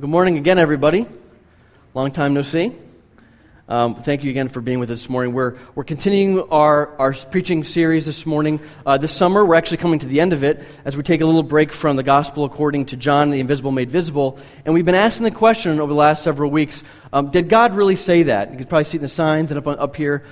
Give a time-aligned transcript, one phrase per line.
[0.00, 1.06] Good morning again, everybody.
[1.92, 2.72] Long time no see.
[3.68, 5.34] Um, thank you again for being with us this morning.
[5.34, 8.60] We're, we're continuing our, our preaching series this morning.
[8.86, 11.26] Uh, this summer, we're actually coming to the end of it as we take a
[11.26, 14.38] little break from the gospel according to John, the invisible made visible.
[14.64, 16.82] And we've been asking the question over the last several weeks
[17.12, 18.50] um, Did God really say that?
[18.50, 20.24] You can probably see the signs and up, up here.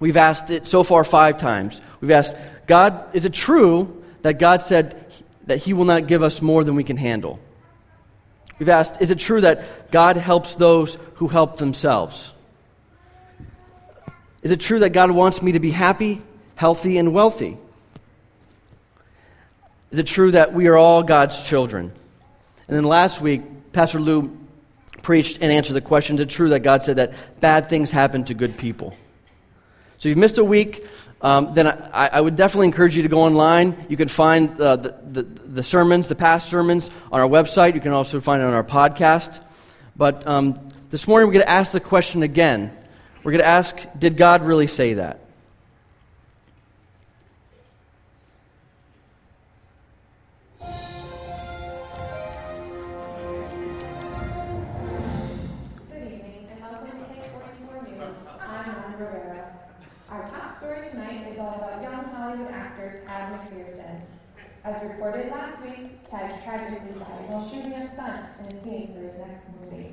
[0.00, 1.80] We've asked it so far five times.
[2.00, 2.36] We've asked,
[2.66, 5.06] God, is it true that God said
[5.46, 7.38] that He will not give us more than we can handle?
[8.62, 12.30] We've asked, is it true that God helps those who help themselves?
[14.40, 16.22] Is it true that God wants me to be happy,
[16.54, 17.58] healthy, and wealthy?
[19.90, 21.90] Is it true that we are all God's children?
[22.68, 24.30] And then last week, Pastor Lou
[25.02, 28.22] preached and answered the question Is it true that God said that bad things happen
[28.26, 28.96] to good people?
[29.96, 30.86] So you've missed a week
[31.22, 33.86] um, then I, I, would definitely encourage you to go online.
[33.88, 37.74] You can find uh, the, the, the, sermons, the past sermons, on our website.
[37.74, 39.40] You can also find it on our podcast.
[39.96, 42.76] But um, this morning we're going to ask the question again.
[43.22, 45.21] We're going to ask Did God really say that?
[64.82, 68.98] As reported last week, Ted tragically died while shooting a stunt in a scene for
[68.98, 69.92] his next movie.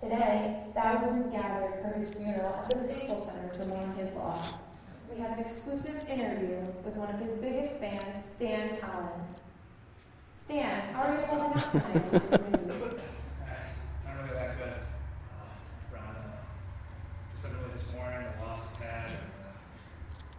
[0.00, 4.54] Today, thousands gathered for his funeral at the Staples Center to mourn his loss.
[5.10, 8.06] We have an exclusive interview with one of his biggest fans,
[8.36, 9.42] Stan Collins.
[10.46, 12.12] Stan, how are you holding up tonight
[14.06, 14.78] Not really that good.
[15.90, 16.06] Uh,
[17.32, 18.30] it's been really disappointing.
[18.38, 19.10] The loss is bad.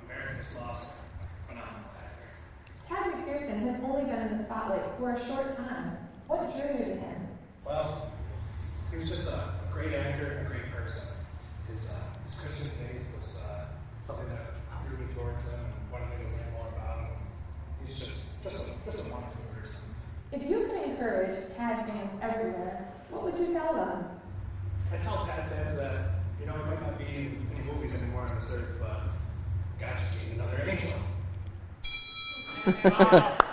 [0.08, 0.96] America's lost
[2.88, 5.98] Tad McPherson has only been in the spotlight for a short time.
[6.28, 7.28] What drew you to him?
[7.66, 8.12] Well,
[8.92, 11.02] he was just a great actor and a great person.
[11.72, 13.66] His, uh, his Christian faith was uh,
[14.06, 14.54] something that
[14.88, 17.18] drew me towards him and wanted me to learn more about him.
[17.86, 19.90] He's just, just, a, just a wonderful person.
[20.32, 24.06] If you could encourage Tad fans everywhere, what would you tell them?
[24.94, 28.30] I tell Tad fans that, you know, it might not be in any movies anymore
[28.30, 29.10] on this earth, but
[29.80, 30.94] God just gave another angel.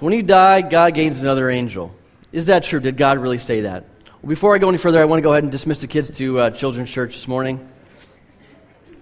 [0.00, 1.94] So when you die, God gains another angel.
[2.32, 2.80] Is that true?
[2.80, 3.84] Did God really say that?
[4.22, 6.16] Well, before I go any further, I want to go ahead and dismiss the kids
[6.16, 7.68] to uh, Children's Church this morning.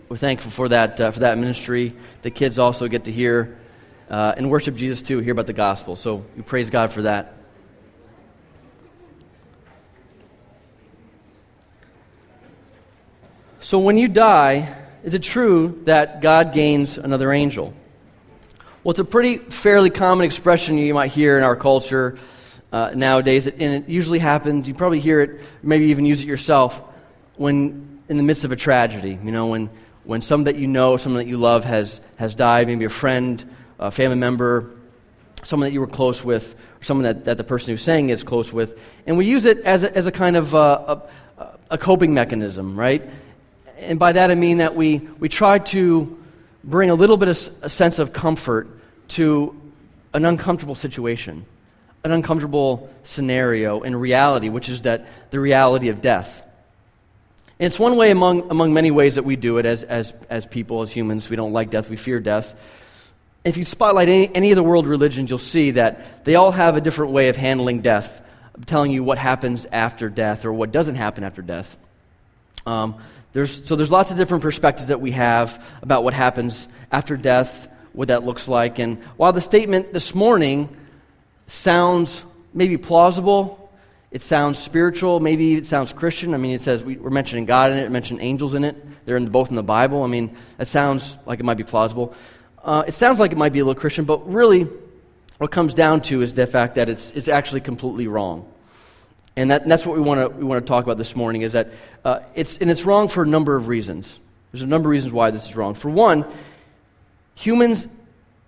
[0.09, 1.95] We're thankful for that, uh, for that ministry.
[2.23, 3.57] The kids also get to hear
[4.11, 5.95] uh, and worship Jesus too, hear about the gospel.
[5.95, 7.35] So we praise God for that.
[13.61, 14.75] So when you die,
[15.09, 17.73] is it true that God gains another angel?
[18.85, 22.19] Well, it's a pretty fairly common expression you might hear in our culture
[22.71, 24.69] uh, nowadays, and it usually happens.
[24.69, 26.85] You probably hear it, maybe even use it yourself,
[27.37, 29.19] when in the midst of a tragedy.
[29.25, 29.71] You know, when
[30.05, 33.43] when someone that you know, someone that you love, has has died, maybe a friend,
[33.79, 34.77] a family member,
[35.43, 38.23] someone that you were close with, or someone that, that the person who's saying is
[38.23, 41.01] close with, and we use it as a, as a kind of uh,
[41.39, 43.09] a, a coping mechanism, right?
[43.79, 46.19] And by that I mean that we, we try to
[46.65, 48.69] bring a little bit of a sense of comfort
[49.09, 49.59] to
[50.13, 51.47] an uncomfortable situation,
[52.05, 56.43] an uncomfortable scenario in reality, which is that the reality of death.
[57.59, 60.47] And it's one way among, among many ways that we do it as, as, as
[60.47, 61.29] people, as humans.
[61.29, 62.55] We don't like death, we fear death.
[63.45, 66.77] If you spotlight any, any of the world religions, you'll see that they all have
[66.77, 68.21] a different way of handling death,
[68.67, 71.77] telling you what happens after death or what doesn't happen after death.
[72.67, 72.97] Um,
[73.39, 77.69] there's, so there's lots of different perspectives that we have about what happens after death,
[77.93, 78.81] what that looks like.
[78.81, 80.77] And while the statement this morning
[81.47, 83.71] sounds maybe plausible,
[84.11, 86.35] it sounds spiritual, maybe it sounds Christian.
[86.35, 88.75] I mean, it says we, are mentioning God in it, mentioning angels in it.
[89.07, 90.03] They're in, both in the Bible.
[90.03, 92.17] I mean, that sounds like it might be plausible.
[92.61, 94.67] Uh, it sounds like it might be a little Christian, but really,
[95.37, 98.53] what comes down to is the fact that it's, it's actually completely wrong.
[99.39, 101.43] And, that, and that's what we want to we want to talk about this morning
[101.43, 101.69] is that
[102.05, 104.19] uh, it's, and it's wrong for a number of reasons.
[104.51, 105.75] There's a number of reasons why this is wrong.
[105.75, 106.25] For one,
[107.37, 107.87] humans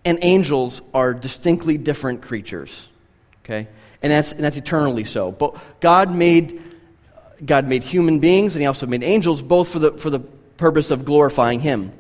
[0.05, 2.89] and angels are distinctly different creatures.
[3.45, 3.69] Okay?
[4.03, 5.31] And that's, and that's eternally so.
[5.31, 6.61] But God made,
[7.45, 10.91] God made human beings and He also made angels both for the, for the purpose
[10.91, 11.93] of glorifying Him,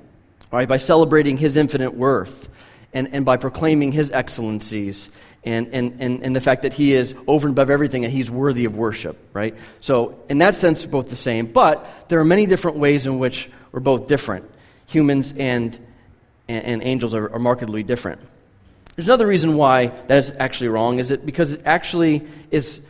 [0.50, 0.68] right?
[0.68, 2.48] by celebrating His infinite worth
[2.92, 5.10] and, and by proclaiming His excellencies
[5.44, 8.30] and, and, and, and the fact that he is over and above everything and he's
[8.30, 9.56] worthy of worship, right?
[9.80, 11.46] So, in that sense, both the same.
[11.46, 14.50] But there are many different ways in which we're both different.
[14.88, 15.78] Humans and,
[16.48, 18.20] and, and angels are, are markedly different.
[18.96, 22.82] There's another reason why that is actually wrong, is it because it actually is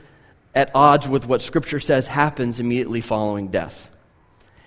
[0.53, 3.91] at odds with what Scripture says happens immediately following death.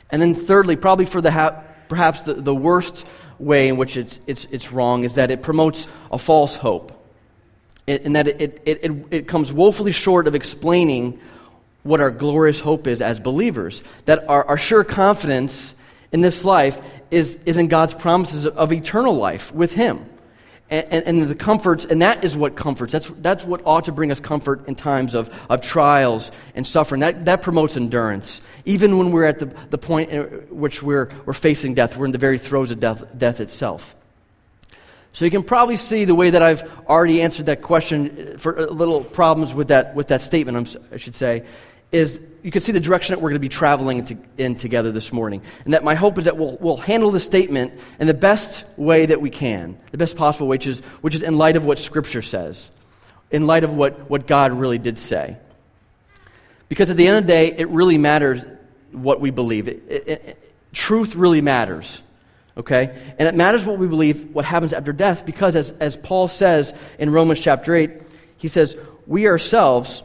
[0.09, 3.03] And then, thirdly, probably for the ha- perhaps the, the worst
[3.39, 7.03] way in which it's, it's, it's wrong, is that it promotes a false hope.
[7.85, 11.19] In that it, it, it, it comes woefully short of explaining
[11.83, 13.83] what our glorious hope is as believers.
[14.06, 15.74] That our, our sure confidence
[16.12, 16.80] in this life
[17.12, 20.06] is, is in God's promises of eternal life with Him
[20.74, 22.91] and, and, the comforts, and that is what comforts.
[22.91, 27.01] That's, that's what ought to bring us comfort in times of, of trials and suffering.
[27.01, 28.41] That, that promotes endurance.
[28.65, 32.12] Even when we're at the, the point in which we're, we're facing death, we're in
[32.12, 33.95] the very throes of death, death itself.
[35.13, 38.60] So you can probably see the way that I've already answered that question uh, for
[38.60, 41.45] uh, little problems with that, with that statement, I should say,
[41.92, 44.56] is you can see the direction that we're going to be traveling in, to, in
[44.56, 45.44] together this morning.
[45.65, 49.06] And that my hope is that we'll, we'll handle the statement in the best way
[49.06, 51.77] that we can, the best possible way, which is, which is in light of what
[51.77, 52.71] Scripture says,
[53.30, 55.38] in light of what, what God really did say.
[56.69, 58.45] Because at the end of the day, it really matters
[58.92, 59.68] what we believe.
[59.68, 62.01] It, it, it, truth really matters.
[62.58, 63.14] Okay?
[63.18, 66.74] And it matters what we believe, what happens after death, because as, as Paul says
[67.00, 67.92] in Romans chapter 8,
[68.38, 68.78] he says,
[69.08, 70.04] We ourselves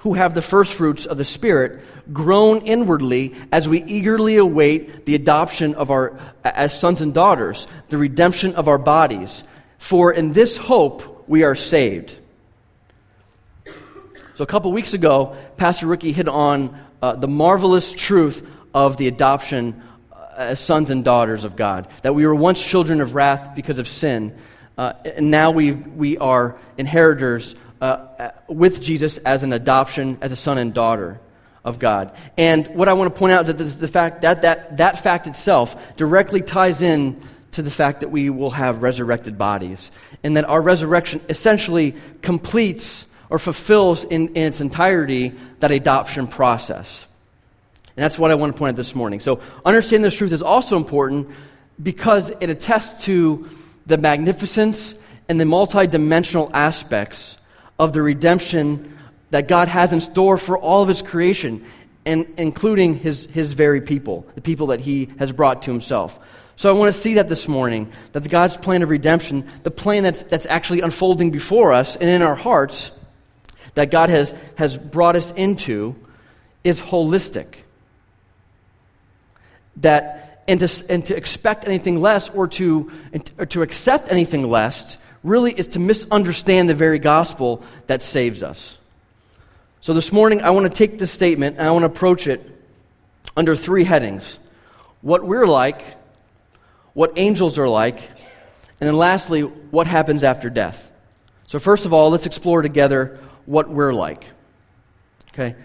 [0.00, 1.80] who have the first fruits of the Spirit
[2.12, 7.98] groan inwardly as we eagerly await the adoption of our as sons and daughters, the
[7.98, 9.44] redemption of our bodies.
[9.78, 12.16] For in this hope we are saved.
[14.36, 19.06] So a couple weeks ago, Pastor Ricky hit on uh, the marvelous truth of the
[19.06, 19.82] adoption
[20.36, 21.88] as sons and daughters of God.
[22.02, 24.36] That we were once children of wrath because of sin,
[24.78, 30.36] uh, and now we, we are inheritors uh, with Jesus as an adoption, as a
[30.36, 31.20] son and daughter
[31.64, 32.16] of God.
[32.38, 35.26] And what I want to point out is that the fact that, that that fact
[35.26, 37.22] itself directly ties in
[37.52, 39.90] to the fact that we will have resurrected bodies,
[40.22, 47.06] and that our resurrection essentially completes or fulfills in, in its entirety that adoption process.
[48.00, 49.20] And that's what I want to point out this morning.
[49.20, 51.28] So, understanding this truth is also important
[51.82, 53.46] because it attests to
[53.84, 54.94] the magnificence
[55.28, 57.36] and the multidimensional aspects
[57.78, 58.96] of the redemption
[59.32, 61.62] that God has in store for all of his creation,
[62.06, 66.18] and including his, his very people, the people that he has brought to himself.
[66.56, 70.04] So I want to see that this morning, that God's plan of redemption, the plan
[70.04, 72.92] that's, that's actually unfolding before us and in our hearts,
[73.74, 75.94] that God has, has brought us into,
[76.64, 77.56] is holistic.
[79.80, 82.90] That, and to, and to expect anything less or to,
[83.38, 88.78] or to accept anything less really is to misunderstand the very gospel that saves us.
[89.80, 92.46] So this morning, I want to take this statement and I want to approach it
[93.36, 94.38] under three headings
[95.00, 95.82] what we're like,
[96.92, 98.02] what angels are like,
[98.80, 100.92] and then lastly, what happens after death.
[101.46, 104.24] So, first of all, let's explore together what we're like.
[105.32, 105.56] Okay?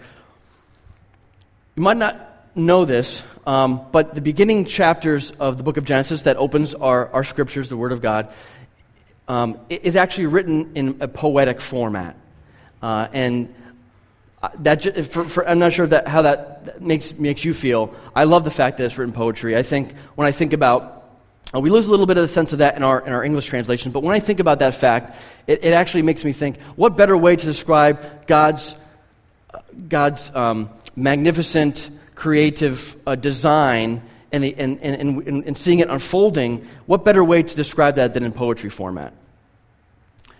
[1.76, 2.25] You might not
[2.56, 7.08] know this, um, but the beginning chapters of the book of Genesis that opens our,
[7.12, 8.32] our scriptures, the Word of God,
[9.28, 12.16] um, is actually written in a poetic format.
[12.82, 13.54] Uh, and
[14.42, 17.94] uh, that for, for, I'm not sure that, how that makes, makes you feel.
[18.14, 19.56] I love the fact that it's written poetry.
[19.56, 20.96] I think when I think about
[21.54, 23.22] uh, we lose a little bit of the sense of that in our, in our
[23.22, 25.16] English translation, but when I think about that fact,
[25.46, 28.74] it, it actually makes me think what better way to describe God's,
[29.54, 35.88] uh, God's um, magnificent creative uh, design and, the, and, and, and, and seeing it
[35.88, 39.14] unfolding, what better way to describe that than in poetry format?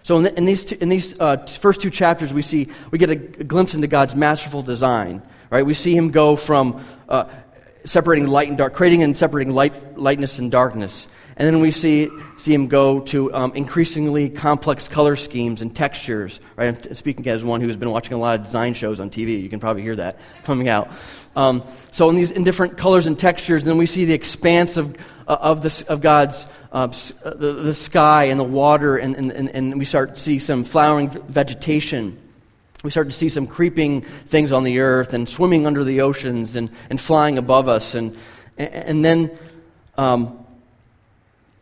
[0.03, 2.99] So in, the, in these, two, in these uh, first two chapters, we see we
[2.99, 5.23] get a, glimpse into God's masterful design.
[5.51, 5.65] Right?
[5.65, 7.29] We see Him go from uh,
[7.85, 11.07] separating light and dark, creating and separating light, lightness and darkness,
[11.39, 16.41] and then we see, see him go to um, increasingly complex color schemes and textures.
[16.57, 16.87] Right?
[16.89, 19.43] I'm speaking as one who has been watching a lot of design shows on TV.
[19.43, 20.91] You can probably hear that coming out.
[21.37, 21.63] Um,
[21.93, 24.97] so in these in different colors and textures, and then we see the expanse of,
[25.29, 26.89] uh, of, of God's uh,
[27.25, 30.65] uh, the, the sky and the water, and, and, and we start to see some
[30.65, 32.19] flowering vegetation.
[32.83, 36.57] We start to see some creeping things on the earth and swimming under the oceans
[36.57, 37.95] and, and flying above us.
[37.95, 38.17] And,
[38.59, 39.39] and then
[39.97, 40.46] um,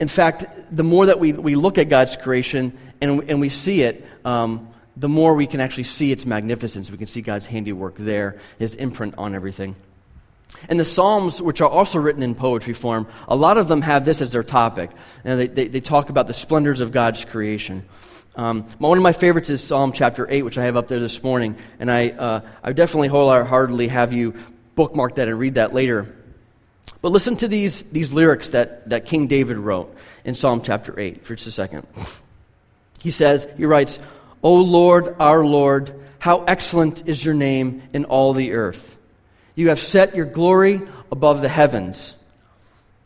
[0.01, 3.83] in fact, the more that we, we look at God's creation and, and we see
[3.83, 6.91] it, um, the more we can actually see its magnificence.
[6.91, 9.77] We can see God's handiwork there, his imprint on everything.
[10.69, 14.05] And the Psalms, which are also written in poetry form, a lot of them have
[14.05, 14.91] this as their topic.
[15.25, 17.85] And they, they, they talk about the splendors of God's creation.
[18.37, 21.23] Um, one of my favorites is Psalm chapter 8, which I have up there this
[21.23, 21.57] morning.
[21.79, 24.35] And I, uh, I definitely wholeheartedly have you
[24.75, 26.15] bookmark that and read that later.
[27.05, 29.95] But listen to these, these lyrics that, that King David wrote
[30.25, 31.87] in Psalm chapter 8 for just a second.
[33.03, 33.99] He says, he writes,
[34.43, 38.97] O Lord, our Lord, how excellent is your name in all the earth.
[39.55, 40.81] You have set your glory
[41.13, 42.15] above the heavens.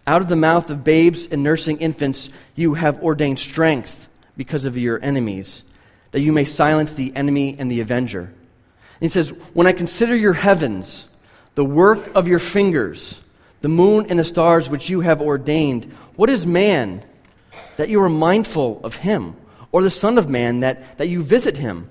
[0.07, 4.79] Out of the mouth of babes and nursing infants, you have ordained strength because of
[4.79, 5.65] your enemies,
[6.13, 8.21] that you may silence the enemy and the avenger.
[8.21, 11.09] And he says, When I consider your heavens,
[11.57, 13.21] the work of your fingers,
[13.61, 17.03] the moon and the stars which you have ordained, what is man
[17.77, 19.37] that you are mindful of him,
[19.73, 21.91] or the Son of Man that, that you visit him?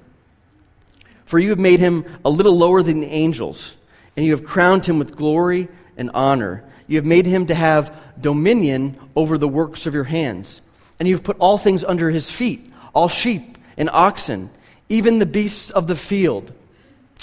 [1.26, 3.76] For you have made him a little lower than the angels,
[4.16, 6.64] and you have crowned him with glory and honor.
[6.88, 10.62] You have made him to have dominion over the works of your hands.
[11.00, 14.50] And you have put all things under his feet all sheep and oxen,
[14.90, 16.52] even the beasts of the field,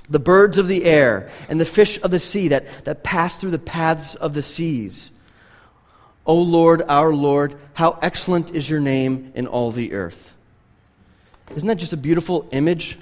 [0.08, 3.52] the birds of the air, and the fish of the sea that, that pass through
[3.52, 5.11] the paths of the seas.
[6.26, 10.34] O Lord, our Lord, how excellent is your name in all the earth.
[11.54, 12.99] Isn't that just a beautiful image?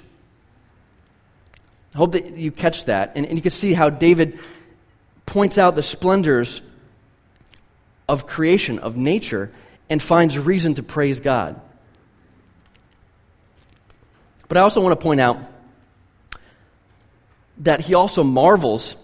[1.93, 3.13] I hope that you catch that.
[3.15, 4.39] And, and you can see how David
[5.25, 6.61] points out the splendors
[8.09, 9.51] of creation, of nature,
[9.89, 11.59] and finds reason to praise God.
[14.47, 15.37] But I also want to point out
[17.59, 18.95] that he also marvels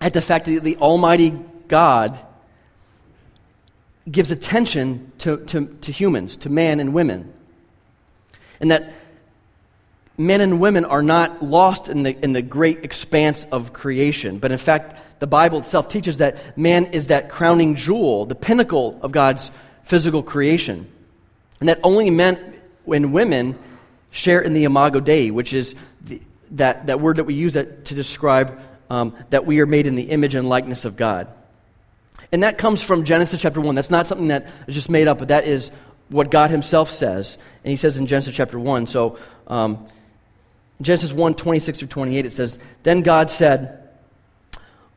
[0.00, 1.30] at the fact that the Almighty
[1.68, 2.18] God
[4.10, 7.32] gives attention to, to, to humans, to man and women.
[8.60, 8.92] And that
[10.16, 14.50] men and women are not lost in the, in the great expanse of creation, but
[14.50, 19.12] in fact, the Bible itself teaches that man is that crowning jewel, the pinnacle of
[19.12, 19.50] God's
[19.82, 20.90] physical creation.
[21.60, 23.58] And that only men and women
[24.10, 26.20] share in the imago Dei, which is the,
[26.52, 28.58] that, that word that we use that, to describe
[28.90, 31.32] um, that we are made in the image and likeness of God.
[32.32, 33.74] And that comes from Genesis chapter 1.
[33.74, 35.70] That's not something that is just made up, but that is
[36.08, 37.38] what God Himself says.
[37.64, 38.86] And He says in Genesis chapter 1.
[38.86, 39.86] So, um,
[40.80, 43.88] Genesis 1 26 through 28, it says, Then God said,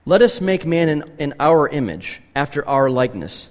[0.05, 3.49] Let us make man in, in our image, after our likeness.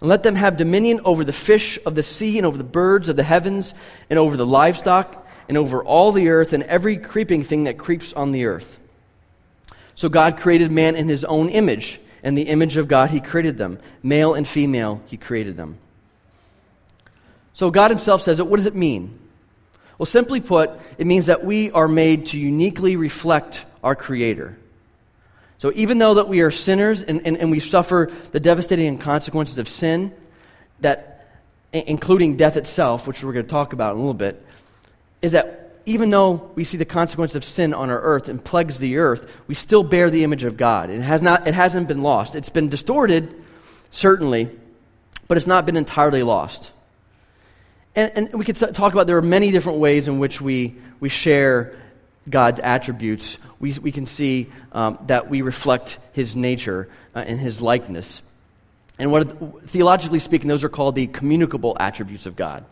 [0.00, 3.08] And let them have dominion over the fish of the sea, and over the birds
[3.08, 3.74] of the heavens,
[4.08, 5.19] and over the livestock,
[5.50, 8.78] and over all the earth, and every creeping thing that creeps on the earth.
[9.96, 11.98] So God created man in his own image.
[12.22, 13.80] In the image of God, he created them.
[14.00, 15.76] Male and female, he created them.
[17.52, 18.46] So God himself says it.
[18.46, 19.18] What does it mean?
[19.98, 24.56] Well, simply put, it means that we are made to uniquely reflect our Creator.
[25.58, 29.58] So even though that we are sinners and, and, and we suffer the devastating consequences
[29.58, 30.14] of sin,
[30.78, 31.26] that,
[31.72, 34.46] including death itself, which we're going to talk about in a little bit,
[35.22, 38.78] is that even though we see the consequence of sin on our earth and plagues
[38.78, 40.90] the earth, we still bear the image of God.
[40.90, 42.34] It, has not, it hasn't been lost.
[42.34, 43.34] It's been distorted,
[43.90, 44.50] certainly,
[45.26, 46.70] but it's not been entirely lost.
[47.96, 51.08] And, and we could talk about there are many different ways in which we, we
[51.08, 51.76] share
[52.28, 53.38] God's attributes.
[53.58, 58.22] We, we can see um, that we reflect his nature uh, and his likeness.
[58.98, 62.64] And what, theologically speaking, those are called the communicable attributes of God.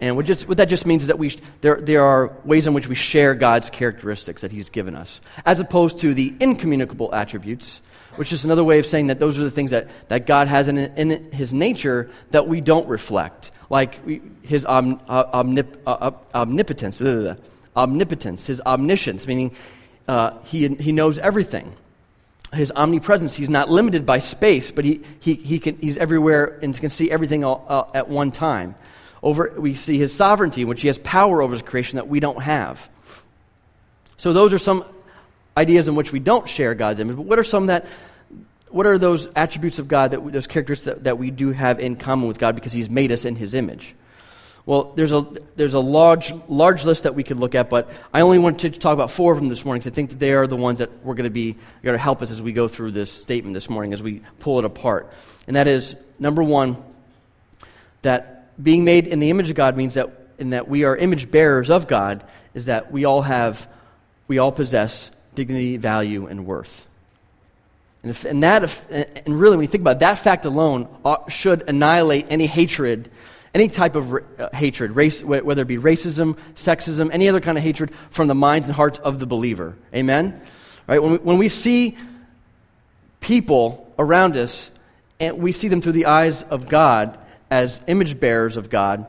[0.00, 2.74] And what, just, what that just means is that we, there, there are ways in
[2.74, 7.80] which we share God's characteristics that He's given us, as opposed to the incommunicable attributes,
[8.16, 10.68] which is another way of saying that those are the things that, that God has
[10.68, 14.04] in, in His nature that we don't reflect like
[14.42, 17.34] his omnip, omnip, uh, omnipotence, blah, blah, blah,
[17.74, 19.56] omnipotence, his omniscience, meaning
[20.06, 21.72] uh, he, he knows everything.
[22.52, 26.78] His omnipresence, he's not limited by space, but he, he, he can, he's everywhere and
[26.78, 28.74] can see everything all, uh, at one time.
[29.22, 32.18] Over, we see his sovereignty, in which he has power over his creation that we
[32.18, 32.88] don't have.
[34.16, 34.84] So those are some
[35.56, 37.16] ideas in which we don't share God's image.
[37.16, 37.86] But what are some that
[38.72, 41.96] what are those attributes of God, that, those characters that, that we do have in
[41.96, 43.94] common with God because He's made us in His image?
[44.64, 45.26] Well, there's a,
[45.56, 48.80] there's a large, large list that we could look at, but I only wanted to
[48.80, 50.78] talk about four of them this morning because I think that they are the ones
[50.78, 53.54] that we're going to be going to help us as we go through this statement
[53.54, 55.12] this morning, as we pull it apart.
[55.46, 56.76] And that is, number one,
[58.02, 61.30] that being made in the image of God means that in that we are image
[61.30, 63.68] bearers of God is that we all have,
[64.28, 66.86] we all possess dignity, value, and worth.
[68.02, 70.88] And, if, and, that, if, and really, when you think about it, that fact alone
[71.04, 73.10] ought, should annihilate any hatred,
[73.54, 77.62] any type of uh, hatred, race, whether it be racism, sexism, any other kind of
[77.62, 79.76] hatred from the minds and hearts of the believer.
[79.94, 80.40] Amen?
[80.88, 81.00] Right?
[81.00, 81.96] When we, when we see
[83.20, 84.70] people around us
[85.20, 87.16] and we see them through the eyes of God
[87.52, 89.06] as image bearers of God,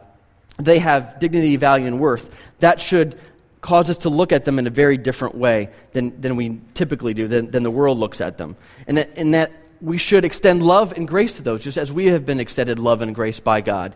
[0.57, 2.29] they have dignity, value, and worth.
[2.59, 3.17] That should
[3.61, 7.13] cause us to look at them in a very different way than, than we typically
[7.13, 8.57] do, than, than the world looks at them.
[8.85, 12.07] And that, and that we should extend love and grace to those, just as we
[12.07, 13.95] have been extended love and grace by God.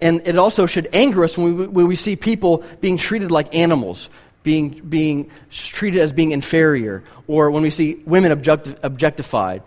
[0.00, 3.54] And it also should anger us when we, when we see people being treated like
[3.54, 4.08] animals,
[4.42, 9.62] being, being treated as being inferior, or when we see women objecti- objectified,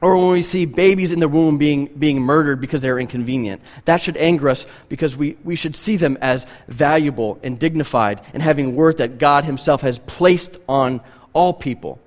[0.00, 3.60] or when we see babies in the womb being, being murdered because they're inconvenient.
[3.84, 8.42] That should anger us because we, we should see them as valuable and dignified and
[8.42, 11.02] having worth that God Himself has placed on
[11.32, 11.98] all people.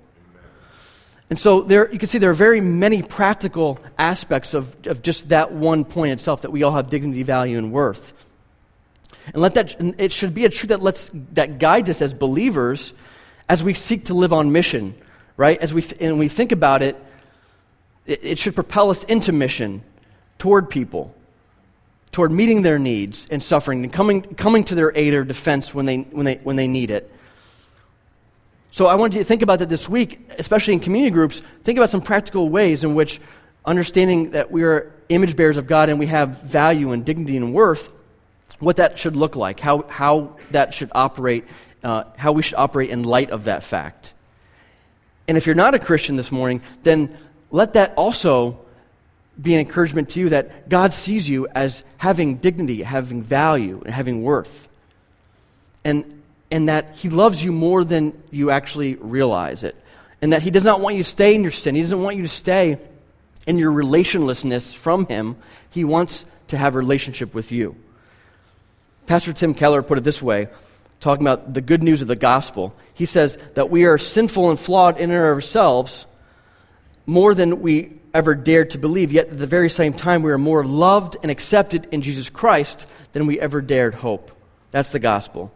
[1.30, 5.30] And so there, you can see there are very many practical aspects of, of just
[5.30, 8.14] that one point itself that we all have dignity, value, and worth.
[9.28, 12.94] And let that, it should be a truth that, lets, that guides us as believers
[13.48, 14.96] as we seek to live on mission,
[15.38, 15.60] right?
[15.60, 17.02] As we, th- and we think about it,
[18.06, 19.84] it, it should propel us into mission
[20.38, 21.14] toward people,
[22.12, 25.86] toward meeting their needs and suffering, and coming, coming to their aid or defense when
[25.86, 27.10] they, when they, when they need it.
[28.72, 31.44] So I want you to think about that this week, especially in community groups.
[31.64, 33.22] Think about some practical ways in which
[33.66, 37.54] understanding that we are image bearers of God and we have value and dignity and
[37.54, 37.90] worth,
[38.60, 41.46] what that should look like, how, how that should operate,
[41.84, 44.14] uh, how we should operate in light of that fact.
[45.28, 47.16] And if you're not a Christian this morning, then
[47.54, 48.60] let that also
[49.40, 53.94] be an encouragement to you that God sees you as having dignity, having value, and
[53.94, 54.68] having worth.
[55.86, 59.76] And and that He loves you more than you actually realize it.
[60.22, 61.76] And that He does not want you to stay in your sin.
[61.76, 62.80] He doesn't want you to stay
[63.46, 65.38] in your relationlessness from Him.
[65.70, 67.76] He wants to have a relationship with you.
[69.06, 70.48] Pastor Tim Keller put it this way,
[71.00, 72.74] talking about the good news of the gospel.
[72.96, 76.08] He says that we are sinful and flawed in and of ourselves
[77.06, 80.38] more than we ever dared to believe, yet at the very same time, we are
[80.38, 84.32] more loved and accepted in Jesus Christ than we ever dared hope.
[84.72, 85.52] That's the gospel.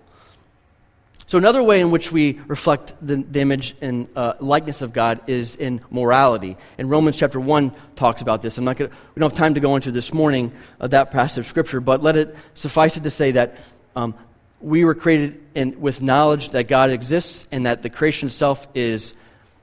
[1.27, 5.19] So, another way in which we reflect the, the image and uh, likeness of God
[5.27, 6.55] is in morality.
[6.77, 8.57] And Romans chapter 1 talks about this.
[8.57, 11.39] I'm not gonna, we don't have time to go into this morning uh, that passage
[11.39, 13.57] of Scripture, but let it suffice it to say that
[13.97, 14.15] um,
[14.61, 19.13] we were created in, with knowledge that God exists and that the creation itself is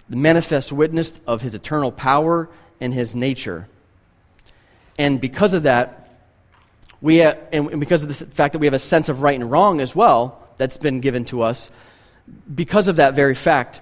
[0.08, 2.48] the manifest witness of His eternal power
[2.80, 3.68] and His nature.
[4.98, 6.00] And because of that,
[7.00, 9.50] we have, and because of the fact that we have a sense of right and
[9.50, 11.70] wrong as well, that's been given to us
[12.54, 13.80] because of that very fact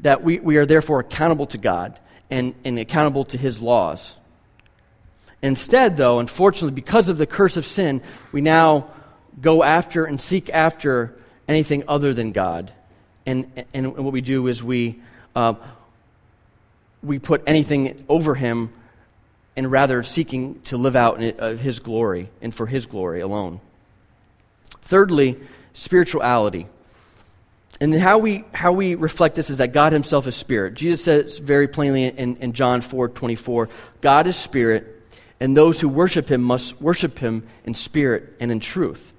[0.00, 1.98] that we, we are therefore accountable to God
[2.30, 4.14] and, and accountable to His laws.
[5.42, 8.90] Instead, though, unfortunately, because of the curse of sin, we now
[9.40, 11.14] go after and seek after
[11.46, 12.72] anything other than God.
[13.26, 15.00] And, and what we do is we,
[15.36, 15.54] uh,
[17.02, 18.72] we put anything over Him
[19.54, 23.60] and rather seeking to live out in, uh, His glory and for His glory alone.
[24.82, 25.38] Thirdly,
[25.74, 26.66] spirituality.
[27.80, 30.74] And how we, how we reflect this is that God himself is spirit.
[30.74, 33.68] Jesus says very plainly in, in John 4 24,
[34.00, 35.02] God is spirit,
[35.38, 39.12] and those who worship him must worship him in spirit and in truth.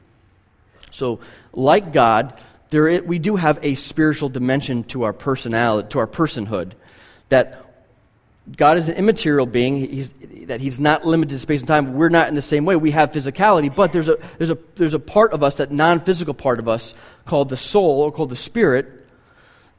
[0.90, 1.20] So,
[1.54, 6.74] like God, there, we do have a spiritual dimension to our personality, to our personhood,
[7.30, 7.64] that
[8.56, 10.14] God is an immaterial being, he's,
[10.46, 11.96] that He's not limited to space and time.
[11.96, 12.76] We're not in the same way.
[12.76, 16.00] We have physicality, but there's a, there's a, there's a part of us, that non
[16.00, 16.94] physical part of us,
[17.26, 18.88] called the soul or called the spirit,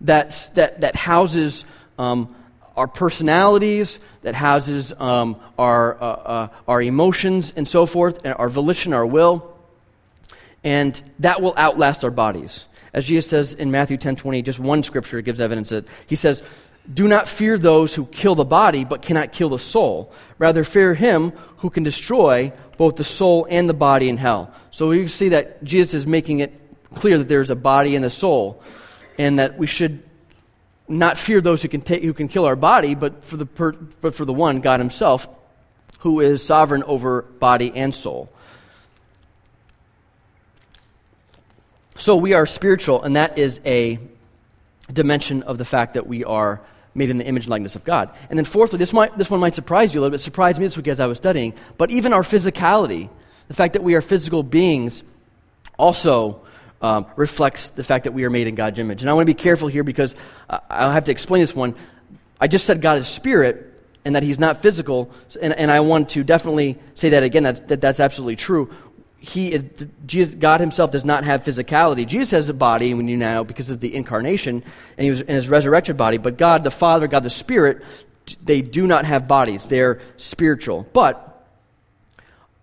[0.02, 1.64] that, that, that houses
[1.98, 2.34] um,
[2.76, 8.48] our personalities, that houses um, our, uh, uh, our emotions and so forth, and our
[8.48, 9.56] volition, our will.
[10.62, 12.67] And that will outlast our bodies.
[12.92, 16.42] As Jesus says in Matthew 10 20, just one scripture gives evidence that he says,
[16.92, 20.12] do not fear those who kill the body, but cannot kill the soul.
[20.38, 24.54] Rather, fear him who can destroy both the soul and the body in hell.
[24.70, 26.58] So you see that Jesus is making it
[26.94, 28.62] clear that there's a body and a soul,
[29.18, 30.02] and that we should
[30.88, 34.14] not fear those who can, who can kill our body, but for, the per, but
[34.14, 35.28] for the one, God Himself,
[35.98, 38.32] who is sovereign over body and soul.
[41.98, 43.98] So we are spiritual, and that is a
[44.90, 46.60] dimension of the fact that we are
[46.94, 48.10] made in the image and likeness of God.
[48.30, 50.66] And then, fourthly, this, might, this one might surprise you a little bit, surprised me
[50.66, 53.10] this week as I was studying, but even our physicality,
[53.48, 55.02] the fact that we are physical beings,
[55.76, 56.40] also
[56.80, 59.02] um, reflects the fact that we are made in God's image.
[59.02, 60.14] And I want to be careful here because
[60.48, 61.74] I'll have to explain this one.
[62.40, 63.64] I just said God is spirit
[64.04, 65.10] and that he's not physical,
[65.42, 68.72] and, and I want to definitely say that again, that, that that's absolutely true
[69.20, 69.64] he is,
[70.06, 72.06] Jesus, God himself does not have physicality.
[72.06, 74.62] Jesus has a body, we know because of the incarnation,
[74.96, 76.18] and he was in his resurrected body.
[76.18, 77.82] But God the Father, God the Spirit,
[78.42, 79.66] they do not have bodies.
[79.66, 80.86] They're spiritual.
[80.92, 81.46] But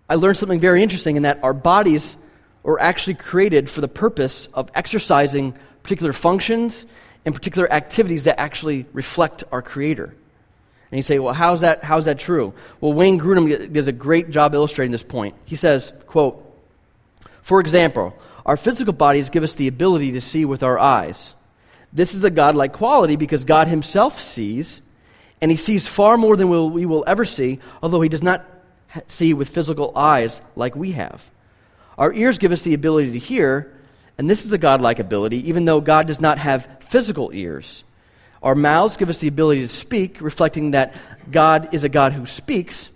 [0.08, 2.16] I learned something very interesting in that our bodies
[2.62, 6.86] were actually created for the purpose of exercising particular functions
[7.24, 10.14] and particular activities that actually reflect our Creator.
[10.90, 12.54] And you say, well, how's that, how's that true?
[12.80, 15.34] Well, Wayne Grudem does a great job illustrating this point.
[15.44, 16.44] He says, quote,
[17.46, 18.12] For example,
[18.44, 21.32] our physical bodies give us the ability to see with our eyes.
[21.92, 24.80] This is a godlike quality because God himself sees,
[25.40, 28.44] and he sees far more than we'll, we will ever see, although he does not
[29.06, 31.30] see with physical eyes like we have.
[31.96, 33.72] Our ears give us the ability to hear,
[34.18, 37.84] and this is a godlike ability, even though God does not have physical ears.
[38.42, 40.96] Our mouths give us the ability to speak, reflecting that
[41.30, 42.90] God is a God who speaks.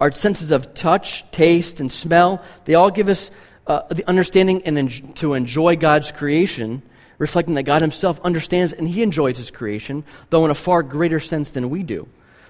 [0.00, 3.30] Our senses of touch, taste, and smell, they all give us
[3.66, 6.82] uh, the understanding and en- to enjoy God's creation,
[7.18, 11.20] reflecting that God Himself understands and He enjoys His creation, though in a far greater
[11.20, 12.08] sense than we do.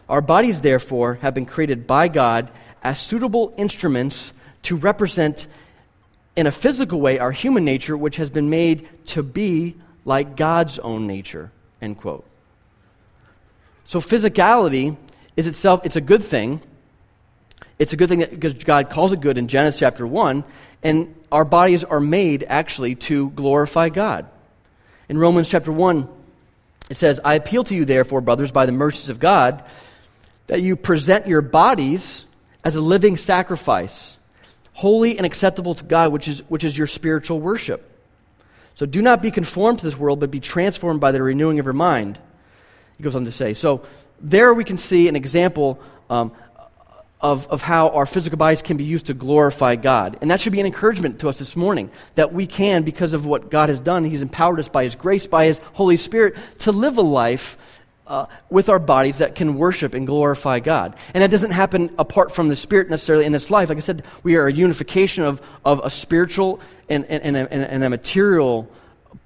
[0.08, 2.50] Our bodies, therefore, have been created by God
[2.82, 4.32] as suitable instruments
[4.62, 5.46] to represent,
[6.37, 10.78] in a physical way, our human nature, which has been made to be like God's
[10.78, 11.50] own nature.
[11.80, 12.24] End quote.
[13.84, 14.96] So physicality
[15.37, 16.61] is itself, it's a good thing.
[17.79, 20.43] It's a good thing because God calls it good in Genesis chapter 1,
[20.83, 24.27] and our bodies are made actually to glorify God.
[25.09, 26.09] In Romans chapter 1,
[26.91, 29.62] it says, I appeal to you, therefore, brothers, by the mercies of God,
[30.49, 32.25] that you present your bodies
[32.64, 34.17] as a living sacrifice,
[34.73, 37.85] holy and acceptable to God, which is, which is your spiritual worship.
[38.75, 41.67] So do not be conformed to this world, but be transformed by the renewing of
[41.67, 42.19] your mind.
[42.97, 43.55] He goes on to say.
[43.55, 43.85] So
[44.21, 46.33] there we can see an example um,
[47.20, 50.18] of, of how our physical bodies can be used to glorify God.
[50.20, 53.26] And that should be an encouragement to us this morning that we can, because of
[53.26, 56.72] what God has done, He's empowered us by His grace, by His Holy Spirit, to
[56.72, 57.57] live a life
[58.07, 60.96] uh, with our bodies that can worship and glorify God.
[61.12, 63.68] And that doesn't happen apart from the Spirit necessarily in this life.
[63.68, 67.72] Like I said, we are a unification of, of a spiritual and, and, and, a,
[67.72, 68.70] and a material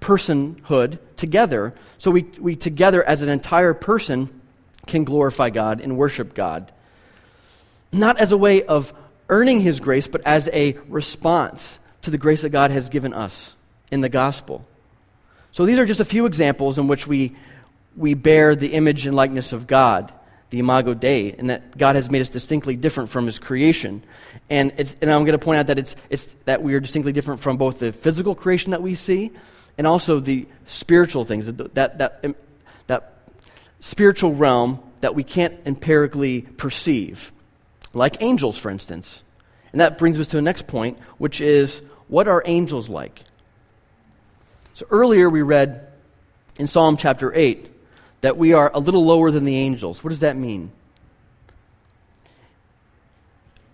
[0.01, 1.75] personhood together.
[1.99, 4.41] So we, we together as an entire person
[4.87, 6.73] can glorify God and worship God.
[7.93, 8.93] Not as a way of
[9.29, 13.55] earning His grace, but as a response to the grace that God has given us
[13.91, 14.67] in the gospel.
[15.53, 17.37] So these are just a few examples in which we
[17.97, 20.13] we bear the image and likeness of God,
[20.51, 24.03] the Imago Dei, and that God has made us distinctly different from His creation.
[24.49, 27.41] And, and I'm going to point out that it's, it's that we are distinctly different
[27.41, 29.31] from both the physical creation that we see
[29.79, 32.37] and also the spiritual things, that, that, that,
[32.87, 33.13] that
[33.81, 37.33] spiritual realm that we can't empirically perceive,
[37.95, 39.23] like angels, for instance.
[39.73, 43.23] And that brings us to the next point, which is what are angels like?
[44.75, 45.89] So earlier we read
[46.59, 47.71] in Psalm chapter 8
[48.23, 50.03] that we are a little lower than the angels.
[50.03, 50.71] What does that mean?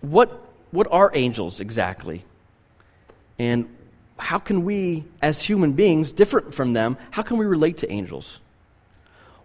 [0.01, 2.23] What, what are angels exactly?
[3.37, 3.73] And
[4.17, 8.39] how can we, as human beings, different from them, how can we relate to angels?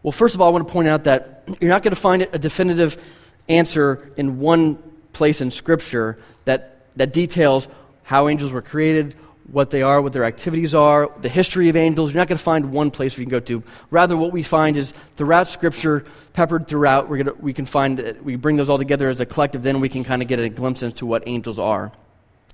[0.02, 2.22] Well, first of all, I want to point out that you're not going to find
[2.22, 3.02] it a definitive
[3.48, 4.76] answer in one
[5.12, 7.68] place in Scripture that, that details
[8.02, 9.14] how angels were created,
[9.50, 12.12] what they are, what their activities are, the history of angels.
[12.12, 13.62] You're not going to find one place we can go to.
[13.90, 18.36] Rather, what we find is throughout Scripture, peppered throughout, we're gonna, we can find, we
[18.36, 20.82] bring those all together as a collective, then we can kind of get a glimpse
[20.82, 21.92] into what angels are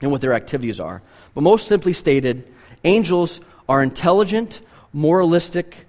[0.01, 1.03] and what their activities are.
[1.35, 2.53] But most simply stated,
[2.85, 4.61] angels are intelligent,
[4.93, 5.87] moralistic,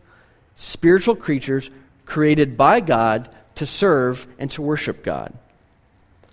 [0.55, 1.69] spiritual creatures
[2.05, 3.29] created by God
[3.61, 5.31] to serve and to worship God.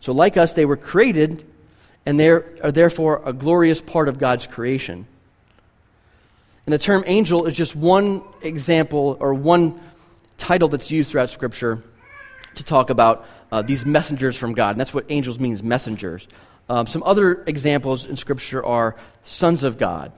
[0.00, 1.44] So, like us, they were created
[2.06, 5.06] and they are therefore a glorious part of God's creation.
[6.64, 9.78] And the term angel is just one example or one
[10.38, 11.82] title that's used throughout Scripture
[12.54, 14.70] to talk about uh, these messengers from God.
[14.70, 16.26] And that's what angels means, messengers.
[16.70, 20.12] Um, some other examples in Scripture are sons of God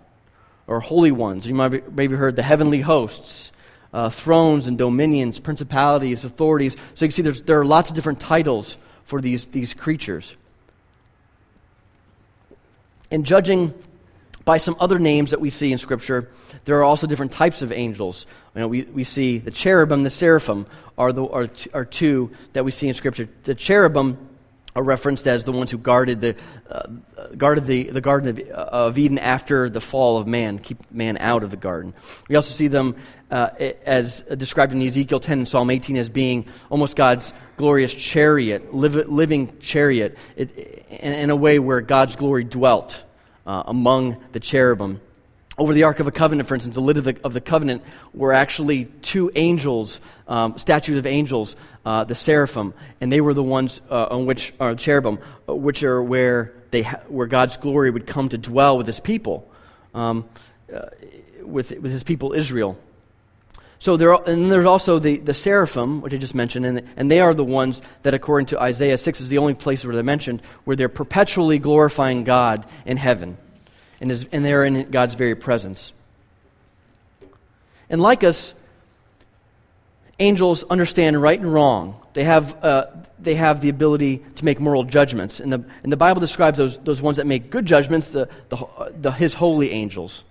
[0.68, 1.44] or holy ones.
[1.44, 3.50] You might have maybe heard the heavenly hosts,
[3.92, 6.74] uh, thrones and dominions, principalities, authorities.
[6.94, 10.36] So you can see there are lots of different titles for these, these creatures.
[13.10, 13.74] And judging
[14.44, 16.30] by some other names that we see in Scripture,
[16.64, 18.26] there are also different types of angels.
[18.54, 22.64] You know, we, we see the cherubim, the seraphim are, the, are, are two that
[22.64, 23.28] we see in Scripture.
[23.44, 24.16] The cherubim
[24.76, 26.36] are referenced as the ones who guarded the,
[26.70, 26.86] uh,
[27.36, 31.18] guarded the, the Garden of, uh, of, Eden after the fall of man, keep man
[31.18, 31.92] out of the garden.
[32.28, 32.94] We also see them
[33.30, 33.50] uh,
[33.86, 39.58] as described in Ezekiel 10 and Psalm 18 as being almost God's glorious chariot, living
[39.60, 43.02] chariot, it, in, a way where God's glory dwelt
[43.46, 45.00] uh, among the cherubim.
[45.58, 47.82] Over the Ark of the Covenant, for instance, the lid of the, of the covenant
[48.14, 53.42] were actually two angels, um, statues of angels, uh, the seraphim, and they were the
[53.42, 57.58] ones uh, on which are uh, cherubim, uh, which are where they ha- where God's
[57.58, 59.50] glory would come to dwell with His people,
[59.92, 60.26] um,
[61.42, 62.78] with with His people Israel.
[63.80, 67.10] So there, are, and there's also the, the seraphim, which I just mentioned, and, and
[67.10, 70.04] they are the ones that, according to Isaiah 6, is the only place where they're
[70.04, 73.38] mentioned, where they're perpetually glorifying God in heaven,
[73.98, 75.94] and, is, and they're in God's very presence.
[77.88, 78.52] And like us,
[80.18, 81.98] angels understand right and wrong.
[82.12, 82.86] They have, uh,
[83.18, 85.40] they have the ability to make moral judgments.
[85.40, 88.92] And the, and the Bible describes those, those ones that make good judgments, the, the,
[89.00, 90.22] the his holy angels.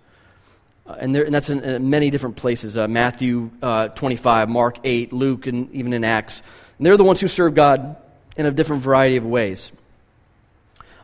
[0.89, 4.79] Uh, and, there, and, that's in, in, many different places uh, Matthew uh, 25, Mark
[4.83, 6.41] 8, Luke, and even in Acts.
[6.77, 7.95] And they're the ones who serve God
[8.35, 9.71] in a different variety of ways.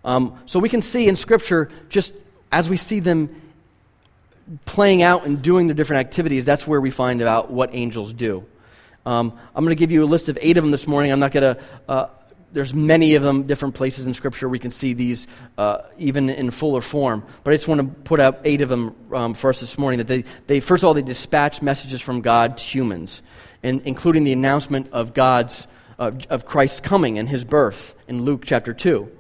[0.04, 2.14] Um, so we can see in Scripture, just
[2.52, 3.40] as we see them
[4.66, 8.44] playing out and doing their different activities, that's where we find out what angels do.
[9.06, 11.12] Um, I'm going to give you a list of eight of them this morning.
[11.12, 12.08] I'm not going to uh,
[12.56, 16.50] there's many of them, different places in Scripture we can see these uh, even in
[16.52, 17.26] fuller form.
[17.44, 19.98] But I just want to put out eight of them um, for us this morning.
[19.98, 23.22] That they, they, first of all, they dispatch messages from God to humans,
[23.62, 25.68] and, including the announcement of God's
[26.00, 29.12] uh, of Christ's coming and His birth in Luke chapter two.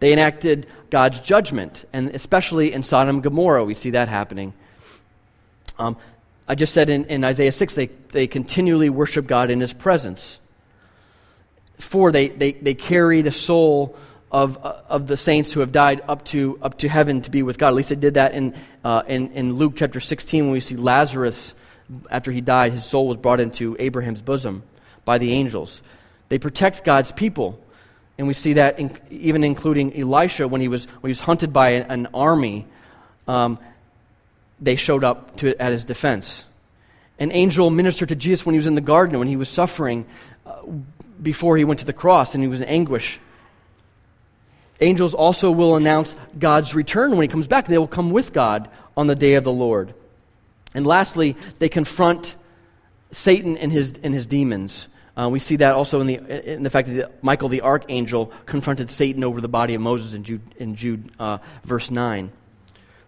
[0.00, 4.54] They enacted God's judgment, and especially in Sodom and Gomorrah, we see that happening.
[5.78, 5.98] Um,
[6.48, 10.38] I just said in, in Isaiah 6, they, they continually worship God in His presence.
[11.78, 13.96] Four, they, they, they carry the soul
[14.30, 17.58] of, of the saints who have died up to, up to heaven to be with
[17.58, 17.68] God.
[17.68, 20.76] At least they did that in, uh, in, in Luke chapter 16 when we see
[20.76, 21.54] Lazarus,
[22.10, 24.62] after he died, his soul was brought into Abraham's bosom
[25.04, 25.82] by the angels.
[26.28, 27.62] They protect God's people.
[28.18, 31.52] And we see that in, even including Elisha when he was, when he was hunted
[31.52, 32.66] by an, an army,
[33.28, 33.58] um,
[34.60, 36.44] they showed up to, at his defense.
[37.18, 40.06] An angel ministered to Jesus when he was in the garden, when he was suffering.
[40.44, 40.62] Uh,
[41.22, 43.20] before he went to the cross and he was in anguish.
[44.80, 47.66] Angels also will announce God's return when he comes back.
[47.66, 49.94] They will come with God on the day of the Lord.
[50.74, 52.36] And lastly, they confront
[53.10, 54.88] Satan and his, and his demons.
[55.16, 58.90] Uh, we see that also in the, in the fact that Michael the archangel confronted
[58.90, 62.30] Satan over the body of Moses in Jude, in Jude uh, verse 9.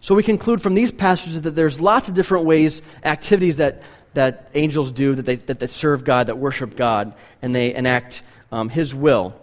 [0.00, 3.82] So we conclude from these passages that there's lots of different ways, activities that
[4.14, 8.22] that angels do, that they, that they serve God, that worship God, and they enact
[8.50, 9.34] um, His will.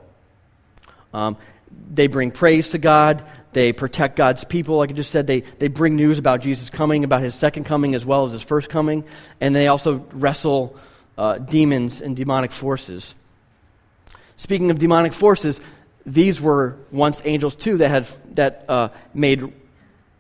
[1.13, 1.38] Um,
[1.93, 3.23] they bring praise to God.
[3.54, 4.78] They protect God's people.
[4.78, 7.95] Like I just said, they, they bring news about Jesus coming, about his second coming
[7.95, 9.06] as well as his first coming.
[9.39, 10.78] And they also wrestle
[11.17, 13.15] uh, demons and demonic forces.
[14.36, 15.62] Speaking of demonic forces,
[16.06, 19.54] these were once angels too that had that uh, made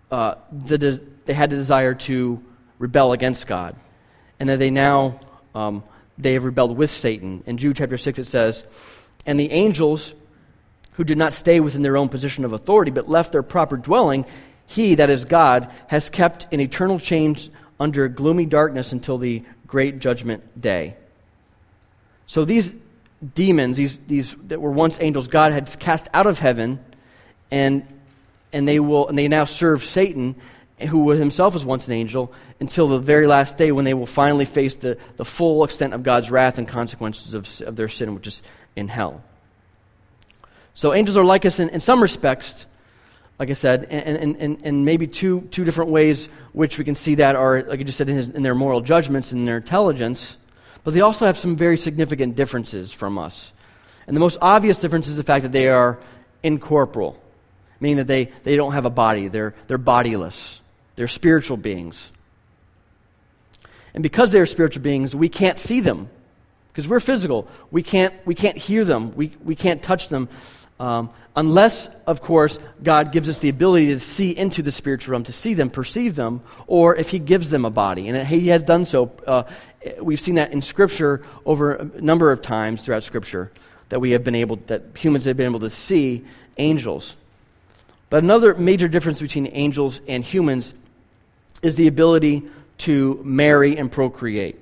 [0.09, 2.41] uh, the de- they had the desire to
[2.79, 3.75] rebel against God
[4.39, 5.19] and that they now
[5.53, 5.83] um,
[6.17, 7.43] they have rebelled with Satan.
[7.45, 8.65] In Jude chapter 6 it says,
[9.25, 10.13] And the angels
[10.93, 14.25] who did not stay within their own position of authority, but left their proper dwelling,
[14.67, 19.99] he, that is God, has kept in eternal chains under gloomy darkness until the great
[19.99, 20.95] judgment day.
[22.27, 22.73] So these
[23.33, 26.79] demons, these, these that were once angels, God had cast out of heaven,
[27.51, 27.85] and,
[28.53, 30.35] and, they, will, and they now serve Satan,
[30.79, 34.45] who himself was once an angel, until the very last day when they will finally
[34.45, 38.27] face the, the full extent of God's wrath and consequences of, of their sin, which
[38.27, 38.41] is
[38.75, 39.23] in hell.
[40.73, 42.65] So angels are like us in, in some respects,
[43.39, 47.15] like I said, and, and, and, maybe two, two different ways which we can see
[47.15, 50.37] that are, like I just said, in, his, in their moral judgments and their intelligence,
[50.83, 53.51] but they also have some very significant differences from us.
[54.07, 55.99] And the most obvious difference is the fact that they are
[56.43, 57.21] incorporeal,
[57.79, 60.61] meaning that they, they don't have a body, they're, they're bodiless.
[60.95, 62.11] They're spiritual beings.
[63.95, 66.09] And because they're spiritual beings, we can't see them
[66.71, 67.47] because we're physical.
[67.71, 70.27] We can't, we can't hear them, we, we can't touch them.
[70.77, 75.23] Um, unless, of course, God gives us the ability to see into the spiritual realm,
[75.23, 78.09] to see them, perceive them, or if He gives them a body.
[78.09, 79.13] And He has done so.
[79.25, 79.43] Uh,
[80.01, 83.49] we've seen that in Scripture over a number of times throughout Scripture
[83.87, 86.25] that we have been able, that humans have been able to see
[86.57, 87.15] angels.
[88.09, 90.73] But another major difference between angels and humans
[91.61, 92.43] is the ability
[92.79, 94.59] to marry and procreate.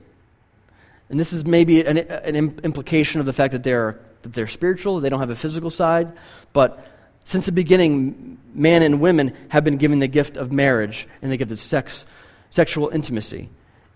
[1.10, 5.00] And this is maybe an, an implication of the fact that they're, that they're spiritual,
[5.00, 6.12] they don't have a physical side.
[6.54, 6.86] But
[7.26, 11.38] since the beginning, man and women have been given the gift of marriage and the
[11.38, 12.06] gift of sex,
[12.50, 13.50] sexual intimacy.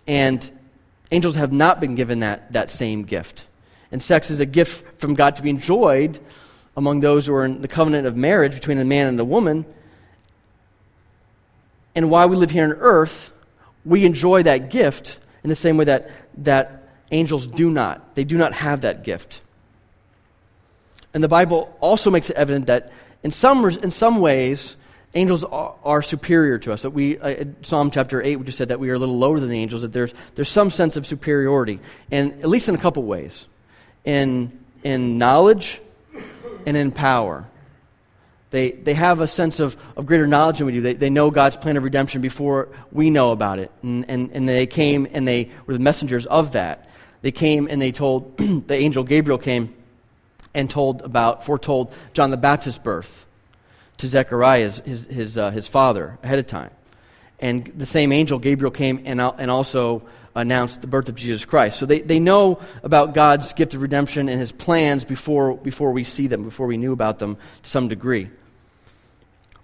[0.08, 0.49] And
[1.12, 3.45] angels have not been given that, that same gift.
[3.91, 6.19] And sex is a gift from God to be enjoyed
[6.75, 9.65] among those who are in the covenant of marriage between a man and a woman.
[11.95, 13.32] And while we live here on earth,
[13.88, 18.15] we enjoy that gift in the same way that, that angels do not.
[18.15, 19.41] They do not have that gift.
[21.13, 22.91] And the Bible also makes it evident that
[23.23, 24.76] in some, in some ways,
[25.15, 26.82] angels are, are superior to us.
[26.82, 29.39] That we, uh, Psalm chapter 8, we just said that we are a little lower
[29.39, 31.80] than the angels, that there's, there's some sense of superiority,
[32.12, 33.47] and at least in a couple ways
[34.04, 34.52] in,
[34.84, 35.82] in knowledge
[36.65, 37.45] and in power.
[38.49, 40.81] They, they have a sense of, of greater knowledge than we do.
[40.81, 43.71] They, they know God's plan of redemption before we know about it.
[43.83, 46.89] And, and, and they came and they were the messengers of that.
[47.21, 49.73] They came and they told, the angel Gabriel came
[50.53, 53.25] and told about, foretold John the Baptist's birth
[53.97, 56.71] to Zechariah, his, his, uh, his father, ahead of time.
[57.39, 60.03] And the same angel, Gabriel, came and, and also
[60.38, 61.80] announced the birth of Jesus Christ.
[61.80, 66.04] So they, they know about God's gift of redemption and his plans before, before we
[66.04, 68.30] see them, before we knew about them to some degree.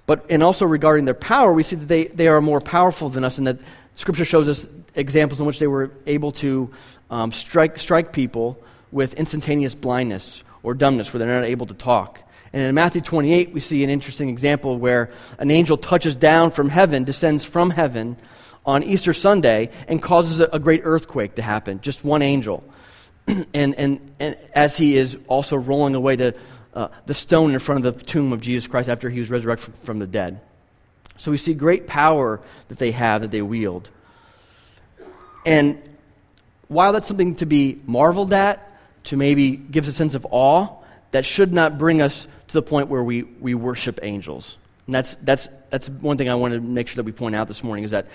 [0.06, 3.24] But, and also regarding their power, we see that they, they are more powerful than
[3.24, 3.60] us, and that
[3.94, 6.72] Scripture shows us examples in which they were able to
[7.10, 12.20] um, strike, strike people with instantaneous blindness or dumbness, where they're not able to talk.
[12.52, 16.70] And in Matthew 28, we see an interesting example where an angel touches down from
[16.70, 18.18] heaven, descends from heaven
[18.66, 21.82] on Easter Sunday, and causes a, great earthquake to happen.
[21.82, 22.64] Just one angel.
[23.28, 26.36] and, and, and as he is also rolling away the,
[26.74, 29.76] uh, the stone in front of the tomb of Jesus Christ after he was resurrected
[29.78, 30.40] from the dead.
[31.18, 33.90] So we see great power that they have, that they wield.
[35.46, 35.82] And
[36.68, 38.70] while that's something to be marveled at,
[39.06, 40.70] to maybe gives a sense of awe,
[41.12, 44.58] that should not bring us to the point where we, we worship angels.
[44.88, 47.48] And that's, that's, that's one thing I want to make sure that we point out
[47.48, 48.06] this morning is that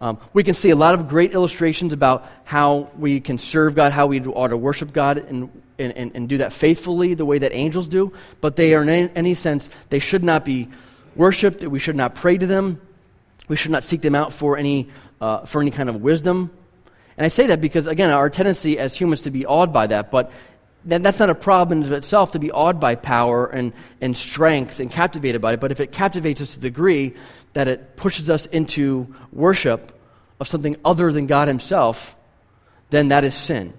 [0.00, 3.90] um, we can see a lot of great illustrations about how we can serve God,
[3.90, 5.50] how we ought to worship God, and,
[5.80, 8.12] and, and do that faithfully the way that angels do.
[8.40, 10.68] But they are, in any sense, they should not be
[11.16, 11.64] worshiped.
[11.64, 12.80] We should not pray to them.
[13.48, 14.88] We should not seek them out for any,
[15.20, 16.52] uh, for any kind of wisdom.
[17.16, 20.12] And I say that because, again, our tendency as humans to be awed by that,
[20.12, 20.30] but
[20.88, 24.90] that's not a problem in itself to be awed by power and, and strength and
[24.90, 25.60] captivated by it.
[25.60, 27.14] But if it captivates us to the degree
[27.52, 29.92] that it pushes us into worship
[30.40, 32.16] of something other than God Himself,
[32.90, 33.74] then that is sin.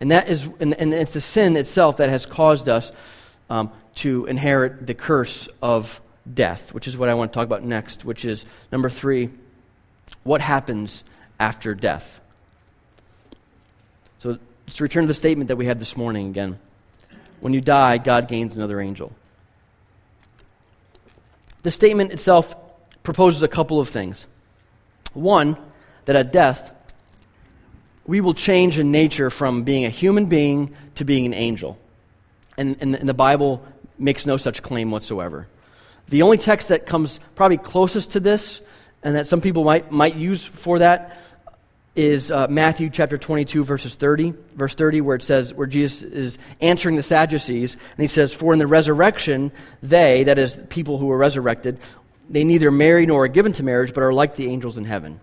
[0.00, 2.92] And, that is, and, and it's the sin itself that has caused us
[3.48, 6.00] um, to inherit the curse of
[6.32, 9.30] death, which is what I want to talk about next, which is number three
[10.22, 11.04] what happens
[11.38, 12.20] after death?
[14.66, 16.58] Just to return to the statement that we had this morning again.
[17.40, 19.12] When you die, God gains another angel.
[21.62, 22.54] The statement itself
[23.02, 24.26] proposes a couple of things.
[25.12, 25.56] One,
[26.04, 26.72] that at death,
[28.06, 31.78] we will change in nature from being a human being to being an angel.
[32.56, 33.64] And, and, and the Bible
[33.98, 35.48] makes no such claim whatsoever.
[36.08, 38.60] The only text that comes probably closest to this,
[39.02, 41.18] and that some people might, might use for that,
[41.96, 46.38] is uh, Matthew chapter 22, verses 30, verse 30, where it says, where Jesus is
[46.60, 49.50] answering the Sadducees, and he says, For in the resurrection,
[49.82, 51.78] they, that is, people who are resurrected,
[52.28, 55.20] they neither marry nor are given to marriage, but are like the angels in heaven.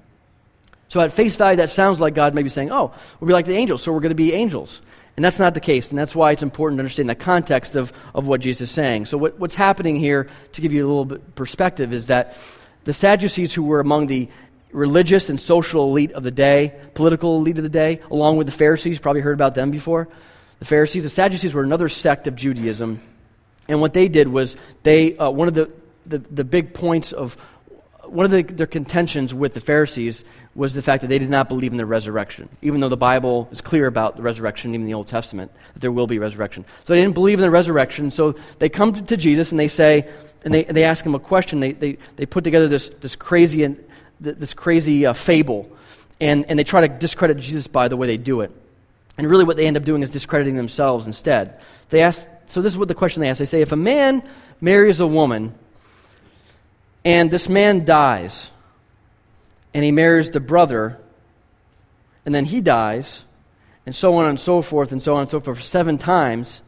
[0.89, 3.45] So at face value, that sounds like God may be saying, Oh, we'll be like
[3.45, 4.81] the angels, so we're going to be angels.
[5.15, 7.93] And that's not the case, and that's why it's important to understand the context of,
[8.15, 9.05] of what Jesus is saying.
[9.05, 12.35] So, what, what's happening here, to give you a little bit perspective, is that
[12.83, 14.27] the Sadducees, who were among the
[14.73, 18.53] religious and social elite of the day, political elite of the day, along with the
[18.53, 18.99] Pharisees.
[18.99, 20.09] Probably heard about them before.
[20.59, 23.01] The Pharisees, the Sadducees were another sect of Judaism.
[23.67, 25.71] And what they did was they, uh, one of the,
[26.05, 27.35] the, the, big points of,
[28.05, 30.23] one of the, their contentions with the Pharisees
[30.55, 33.47] was the fact that they did not believe in the resurrection, even though the Bible
[33.51, 36.65] is clear about the resurrection, even in the Old Testament, that there will be resurrection.
[36.85, 38.11] So they didn't believe in the resurrection.
[38.11, 40.07] So they come to, Jesus and they say,
[40.43, 41.59] and they, they ask him a question.
[41.59, 43.83] They, they, they put together this, this crazy and
[44.19, 45.69] this crazy uh, fable,
[46.21, 48.51] and, and they try to discredit Jesus by the way they do it.
[49.17, 51.59] And really, what they end up doing is discrediting themselves instead.
[51.89, 53.39] They ask, so this is what the question they ask.
[53.39, 54.23] They say, if a man
[54.59, 55.53] marries a woman,
[57.05, 58.49] and this man dies,
[59.73, 60.97] and he marries the brother,
[62.25, 63.23] and then he dies,
[63.85, 66.61] and so on and so forth, and so on and so forth, seven times,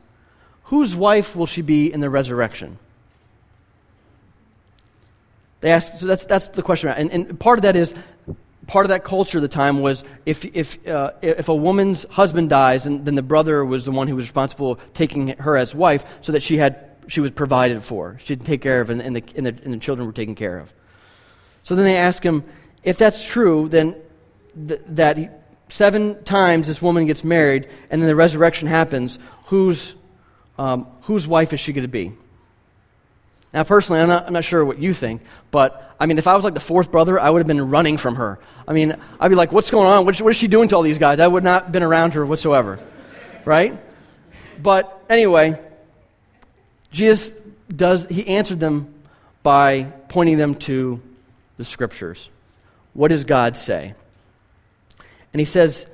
[0.63, 2.77] whose wife will she be in the resurrection?
[5.65, 6.89] They ask, so that's, that's the question.
[6.89, 7.95] And, and part of that is,
[8.67, 12.51] part of that culture at the time was if, if, uh, if a woman's husband
[12.51, 16.05] dies, and then the brother was the one who was responsible taking her as wife
[16.21, 18.15] so that she, had, she was provided for.
[18.23, 20.59] She'd take care of, and, and, the, and, the, and the children were taken care
[20.59, 20.71] of.
[21.63, 22.43] So then they ask him,
[22.83, 23.95] if that's true, then
[24.67, 29.95] th- that seven times this woman gets married, and then the resurrection happens, whose,
[30.59, 32.11] um, whose wife is she going to be?
[33.53, 35.21] Now, personally, I'm not, I'm not sure what you think,
[35.51, 37.97] but I mean, if I was like the fourth brother, I would have been running
[37.97, 38.39] from her.
[38.67, 40.05] I mean, I'd be like, what's going on?
[40.05, 41.19] What is, what is she doing to all these guys?
[41.19, 42.79] I would not have been around her whatsoever.
[43.45, 43.77] Right?
[44.61, 45.59] But anyway,
[46.91, 47.31] Jesus
[47.73, 48.93] does, he answered them
[49.43, 51.01] by pointing them to
[51.57, 52.29] the scriptures.
[52.93, 53.93] What does God say?
[55.33, 55.85] And he says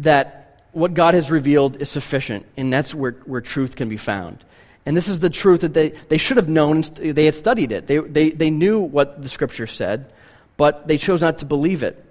[0.00, 4.42] that what God has revealed is sufficient, and that's where, where truth can be found.
[4.86, 6.82] And this is the truth that they, they should have known.
[6.94, 7.86] They had studied it.
[7.86, 10.12] They, they, they knew what the scripture said,
[10.56, 12.04] but they chose not to believe it.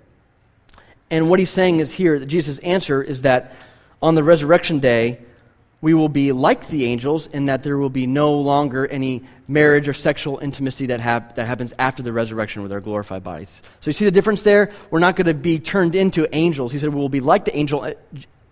[1.11, 3.53] And what he's saying is here that Jesus' answer is that
[4.01, 5.19] on the resurrection day,
[5.82, 9.88] we will be like the angels in that there will be no longer any marriage
[9.89, 13.61] or sexual intimacy that, hap- that happens after the resurrection with our glorified bodies.
[13.82, 14.71] So you see the difference there?
[14.89, 16.71] We're not going to be turned into angels.
[16.71, 17.93] He said we will be like the angel,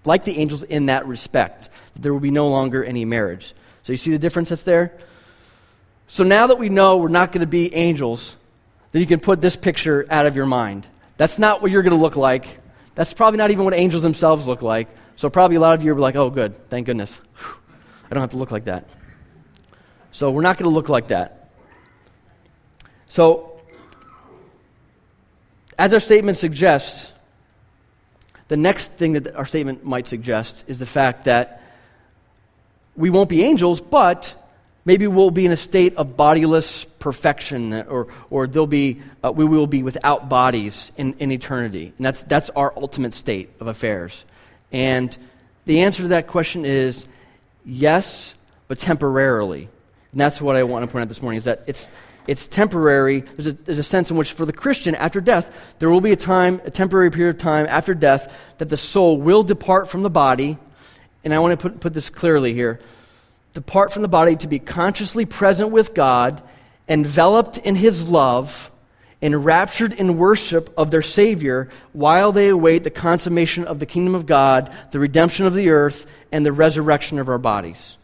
[0.03, 1.69] like the angels in that respect.
[1.95, 3.53] There will be no longer any marriage.
[3.83, 4.97] So you see the difference that's there?
[6.07, 8.35] So now that we know we're not going to be angels,
[8.91, 10.85] then you can put this picture out of your mind.
[11.17, 12.59] That's not what you're going to look like.
[12.95, 14.89] That's probably not even what angels themselves look like.
[15.15, 17.19] So probably a lot of you are like, oh, good, thank goodness.
[17.39, 18.89] I don't have to look like that.
[20.11, 21.49] So we're not going to look like that.
[23.07, 23.61] So,
[25.77, 27.11] as our statement suggests,
[28.47, 31.60] the next thing that our statement might suggest is the fact that
[32.95, 34.35] we won't be angels, but
[34.85, 39.45] maybe we'll be in a state of bodiless perfection, or, or there'll be, uh, we
[39.45, 41.93] will be without bodies in, in eternity.
[41.97, 44.25] And that's, that's our ultimate state of affairs.
[44.71, 45.15] And
[45.65, 47.07] the answer to that question is
[47.65, 48.35] yes,
[48.67, 49.69] but temporarily.
[50.11, 51.89] And that's what I want to point out this morning is that it's,
[52.27, 53.21] it's temporary.
[53.21, 56.11] There's a, there's a sense in which, for the Christian, after death, there will be
[56.11, 60.03] a time, a temporary period of time after death, that the soul will depart from
[60.03, 60.57] the body.
[61.23, 62.79] And I want to put, put this clearly here
[63.53, 66.41] depart from the body to be consciously present with God,
[66.87, 68.71] enveloped in His love
[69.21, 74.25] enraptured in worship of their Savior while they await the consummation of the kingdom of
[74.25, 77.97] God, the redemption of the earth, and the resurrection of our bodies.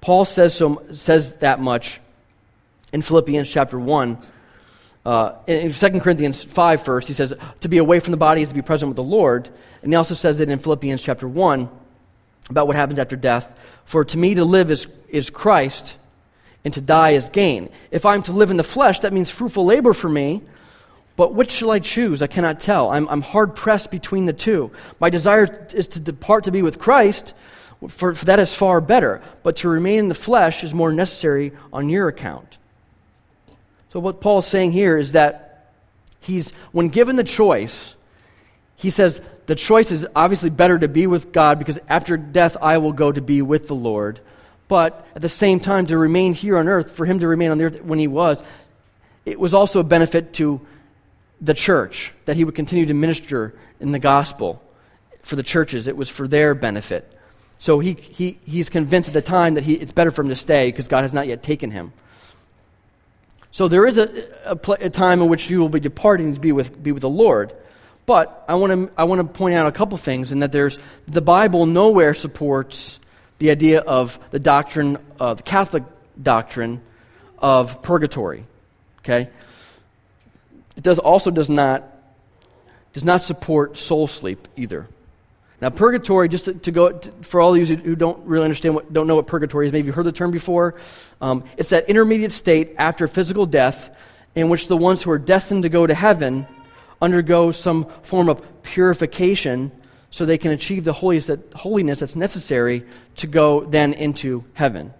[0.00, 2.00] Paul says, so, says that much
[2.92, 4.18] in Philippians chapter 1.
[5.04, 8.48] Uh, in 2 Corinthians 5 first, he says, to be away from the body is
[8.48, 9.48] to be present with the Lord.
[9.82, 11.70] And he also says it in Philippians chapter 1
[12.50, 13.58] about what happens after death.
[13.84, 15.96] For to me to live is, is Christ,
[16.64, 17.70] and to die is gain.
[17.90, 20.42] If I'm to live in the flesh, that means fruitful labor for me.
[21.16, 22.22] But which shall I choose?
[22.22, 22.90] I cannot tell.
[22.90, 24.70] I'm, I'm hard pressed between the two.
[25.00, 27.34] My desire is to depart to be with Christ,
[27.88, 29.22] for, for that is far better.
[29.42, 32.58] But to remain in the flesh is more necessary on your account.
[33.92, 35.72] So, what Paul's saying here is that
[36.20, 37.96] he's, when given the choice,
[38.76, 39.20] he says,
[39.50, 43.12] the choice is obviously better to be with God because after death I will go
[43.12, 44.20] to be with the Lord
[44.70, 47.58] but at the same time, to remain here on earth, for him to remain on
[47.58, 48.40] the earth when he was,
[49.26, 50.60] it was also a benefit to
[51.40, 54.62] the church that he would continue to minister in the gospel
[55.22, 55.88] for the churches.
[55.88, 57.12] It was for their benefit.
[57.58, 60.36] So he, he, he's convinced at the time that he, it's better for him to
[60.36, 61.92] stay because God has not yet taken him.
[63.50, 64.08] So there is a,
[64.44, 67.10] a, a, time in which he will be departing to be with, be with the
[67.10, 67.52] Lord.
[68.10, 70.80] But I want to I want to point out a couple things, and that there's
[71.06, 72.98] the Bible nowhere supports
[73.38, 75.84] the idea of the doctrine, of the Catholic
[76.20, 76.80] doctrine
[77.38, 78.46] of purgatory.
[78.98, 79.30] Okay?
[80.76, 81.84] It does also does not,
[82.92, 84.88] does not support soul sleep either.
[85.60, 88.92] Now, purgatory, just to, to go to, for all you who don't really understand, what,
[88.92, 90.74] don't know what purgatory is, maybe you've heard the term before.
[91.20, 93.96] Um, it's that intermediate state after physical death
[94.34, 96.48] in which the ones who are destined to go to heaven
[97.00, 99.72] undergo some form of purification
[100.10, 102.84] so they can achieve the holiness that's necessary
[103.16, 104.92] to go then into heaven.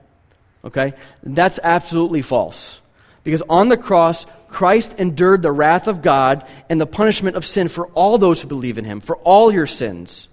[0.64, 0.94] Okay?
[1.22, 2.80] That's absolutely false.
[3.24, 7.68] Because on the cross, Christ endured the wrath of God and the punishment of sin
[7.68, 10.28] for all those who believe in him, for all your sins.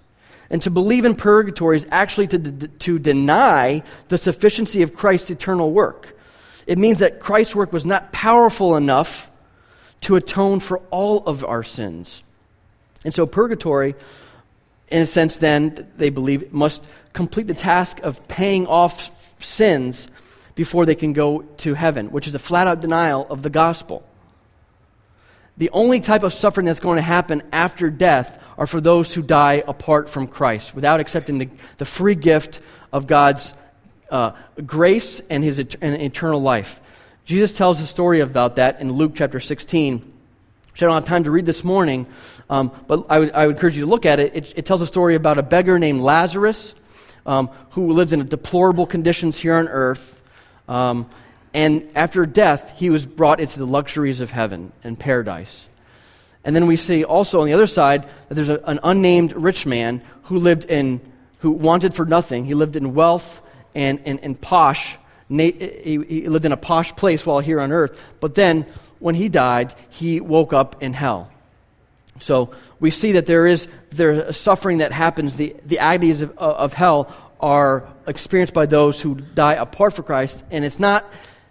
[0.50, 5.30] And to believe in purgatory is actually to, de- to deny the sufficiency of Christ's
[5.30, 6.16] eternal work.
[6.66, 9.27] It means that Christ's work was not powerful enough
[10.02, 12.22] to atone for all of our sins.
[13.04, 13.94] And so, purgatory
[14.88, 19.10] in a sense, then, they believe, must complete the task of paying off
[19.42, 20.08] sins
[20.54, 24.02] before they can go to heaven, which is a flat out denial of the gospel.
[25.56, 29.22] The only type of suffering that's going to happen after death are for those who
[29.22, 32.60] die apart from Christ, without accepting the, the free gift
[32.92, 33.52] of God's
[34.10, 34.32] uh,
[34.64, 36.80] grace and his et- and eternal life.
[37.28, 39.98] Jesus tells a story about that in Luke chapter 16,
[40.72, 42.06] which I don't have time to read this morning,
[42.48, 44.34] um, but I would, I would encourage you to look at it.
[44.34, 44.54] it.
[44.56, 46.74] It tells a story about a beggar named Lazarus
[47.26, 50.22] um, who lives in deplorable conditions here on earth.
[50.68, 51.06] Um,
[51.52, 55.66] and after death, he was brought into the luxuries of heaven and paradise.
[56.44, 59.66] And then we see also on the other side that there's a, an unnamed rich
[59.66, 60.98] man who lived in,
[61.40, 62.46] who wanted for nothing.
[62.46, 63.42] He lived in wealth
[63.74, 64.96] and, and, and posh
[65.28, 68.66] he, lived in a posh place while here on earth, but then
[68.98, 71.30] when he died, he woke up in hell.
[72.20, 72.50] So
[72.80, 75.36] we see that there is there suffering that happens.
[75.36, 80.44] The, the agonies of, of hell are experienced by those who die apart from Christ,
[80.50, 81.08] and it's not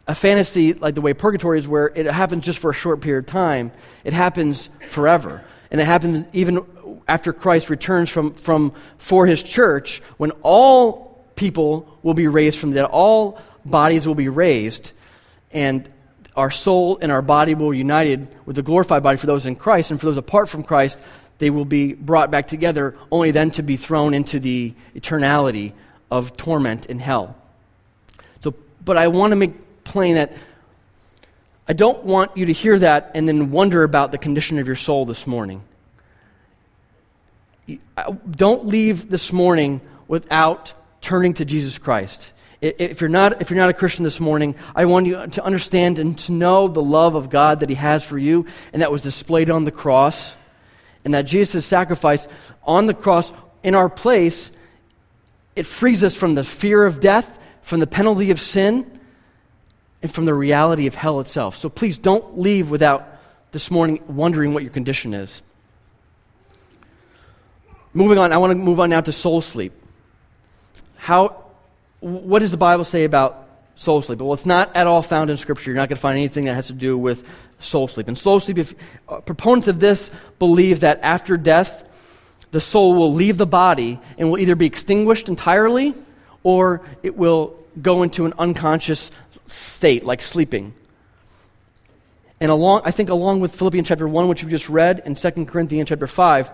[0.07, 3.19] a fantasy like the way purgatory is, where it happens just for a short period
[3.19, 3.71] of time.
[4.03, 6.65] It happens forever, and it happens even
[7.07, 12.71] after Christ returns from, from for His church, when all people will be raised from
[12.71, 13.39] the dead, all
[13.69, 14.91] bodies will be raised,
[15.51, 15.87] and
[16.35, 19.55] our soul and our body will be united with the glorified body for those in
[19.55, 21.01] Christ, and for those apart from Christ,
[21.39, 25.73] they will be brought back together, only then to be thrown into the eternality
[26.09, 27.35] of torment in hell.
[28.41, 28.53] So,
[28.83, 30.33] but I want to make plain that
[31.67, 34.75] I don't want you to hear that and then wonder about the condition of your
[34.75, 35.63] soul this morning.
[38.29, 42.31] Don't leave this morning without turning to Jesus Christ.
[42.59, 45.99] If you're, not, if you're not a Christian this morning, I want you to understand
[45.99, 49.03] and to know the love of God that He has for you and that was
[49.03, 50.35] displayed on the cross,
[51.05, 52.27] and that Jesus' sacrifice
[52.63, 53.31] on the cross
[53.61, 54.51] in our place,
[55.55, 58.99] it frees us from the fear of death, from the penalty of sin,
[60.01, 61.55] and from the reality of hell itself.
[61.55, 63.07] So please don't leave without
[63.51, 65.41] this morning wondering what your condition is.
[67.93, 69.73] Moving on, I want to move on now to soul sleep.
[70.95, 71.46] How
[71.99, 74.19] what does the Bible say about soul sleep?
[74.19, 75.71] Well, it's not at all found in Scripture.
[75.71, 77.27] You're not going to find anything that has to do with
[77.59, 78.07] soul sleep.
[78.07, 78.75] And soul sleep, if,
[79.09, 81.83] uh, proponents of this believe that after death,
[82.51, 85.93] the soul will leave the body and will either be extinguished entirely
[86.43, 89.11] or it will go into an unconscious
[89.47, 90.73] state, like sleeping.
[92.39, 95.45] And along, I think along with Philippians chapter 1, which we just read, and 2
[95.45, 96.51] Corinthians chapter 5,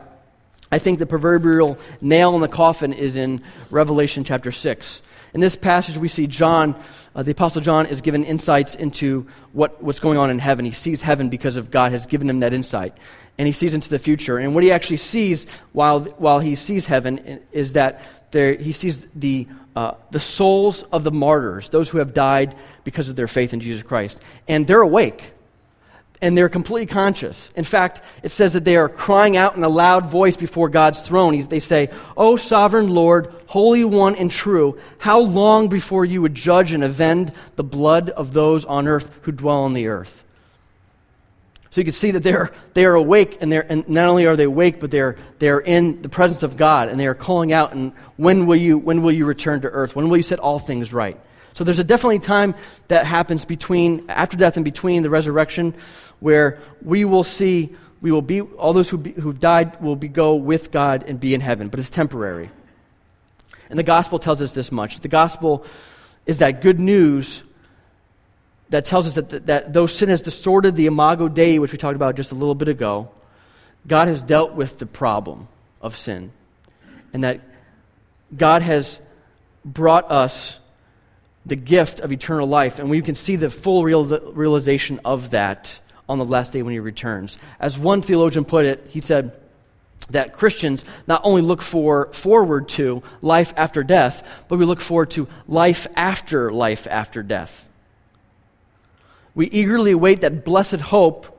[0.72, 5.02] I think the proverbial nail in the coffin is in Revelation chapter 6.
[5.34, 6.76] In this passage, we see John,
[7.16, 10.64] uh, the Apostle John, is given insights into what, what's going on in heaven.
[10.64, 12.96] He sees heaven because of God has given him that insight.
[13.38, 14.38] And he sees into the future.
[14.38, 19.08] And what he actually sees while, while he sees heaven is that there, he sees
[19.16, 23.54] the, uh, the souls of the martyrs, those who have died because of their faith
[23.54, 24.22] in Jesus Christ.
[24.48, 25.34] And they're awake
[26.24, 27.52] and they're completely conscious.
[27.54, 31.02] In fact, it says that they are crying out in a loud voice before God's
[31.02, 31.38] throne.
[31.44, 36.72] They say, O sovereign Lord, Holy One and true, how long before you would judge
[36.72, 40.24] and avenge the blood of those on earth who dwell on the earth?
[41.72, 44.38] So you can see that they're, they are awake, and, they're, and not only are
[44.38, 47.74] they awake, but they're, they're in the presence of God, and they are calling out,
[47.74, 49.94] and when will, you, when will you return to earth?
[49.94, 51.20] When will you set all things right?
[51.54, 52.56] So there's a definitely time
[52.88, 55.76] that happens between, after death and between the resurrection,
[56.24, 60.08] where we will see, we will be, all those who be, who've died will be,
[60.08, 62.50] go with God and be in heaven, but it's temporary.
[63.70, 65.02] And the gospel tells us this much.
[65.02, 65.66] The gospel
[66.26, 67.44] is that good news
[68.70, 71.78] that tells us that, that, that though sin has distorted the imago Dei, which we
[71.78, 73.12] talked about just a little bit ago,
[73.86, 75.50] God has dealt with the problem
[75.82, 76.32] of sin.
[77.12, 77.42] And that
[78.36, 79.02] God has
[79.66, 80.58] brought us
[81.46, 82.80] the gift of eternal life.
[82.80, 86.74] And we can see the full real, realization of that on the last day when
[86.74, 87.38] he returns.
[87.60, 89.32] As one theologian put it, he said
[90.10, 95.12] that Christians not only look for forward to life after death, but we look forward
[95.12, 97.68] to life after life after death.
[99.36, 101.30] We eagerly await that blessed hope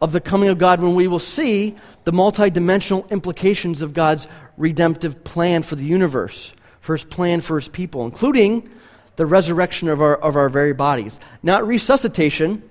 [0.00, 5.22] of the coming of God when we will see the multidimensional implications of God's redemptive
[5.24, 8.68] plan for the universe, for his plan for his people, including
[9.16, 11.20] the resurrection of our, of our very bodies.
[11.42, 12.62] Not resuscitation,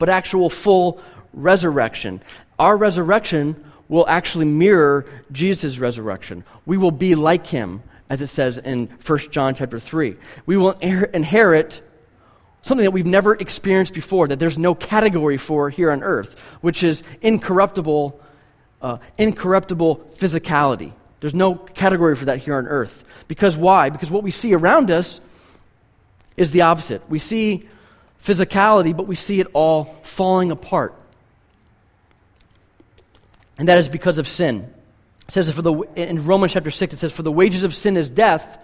[0.00, 1.00] but actual full
[1.32, 2.20] resurrection.
[2.58, 6.42] Our resurrection will actually mirror Jesus' resurrection.
[6.64, 10.16] We will be like him, as it says in 1 John chapter 3.
[10.46, 11.82] We will inherit
[12.62, 16.82] something that we've never experienced before, that there's no category for here on earth, which
[16.82, 18.20] is incorruptible,
[18.80, 20.92] uh, incorruptible physicality.
[21.20, 23.04] There's no category for that here on earth.
[23.28, 23.90] Because why?
[23.90, 25.20] Because what we see around us
[26.38, 27.02] is the opposite.
[27.10, 27.68] We see
[28.22, 30.94] physicality, but we see it all falling apart.
[33.58, 34.72] And that is because of sin.
[35.28, 37.96] It says for the, in Romans chapter 6, it says, For the wages of sin
[37.96, 38.58] is death,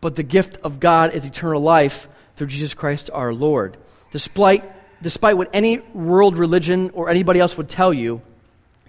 [0.00, 3.76] but the gift of God is eternal life through Jesus Christ our Lord.
[4.12, 4.64] Despite,
[5.02, 8.22] despite what any world religion or anybody else would tell you,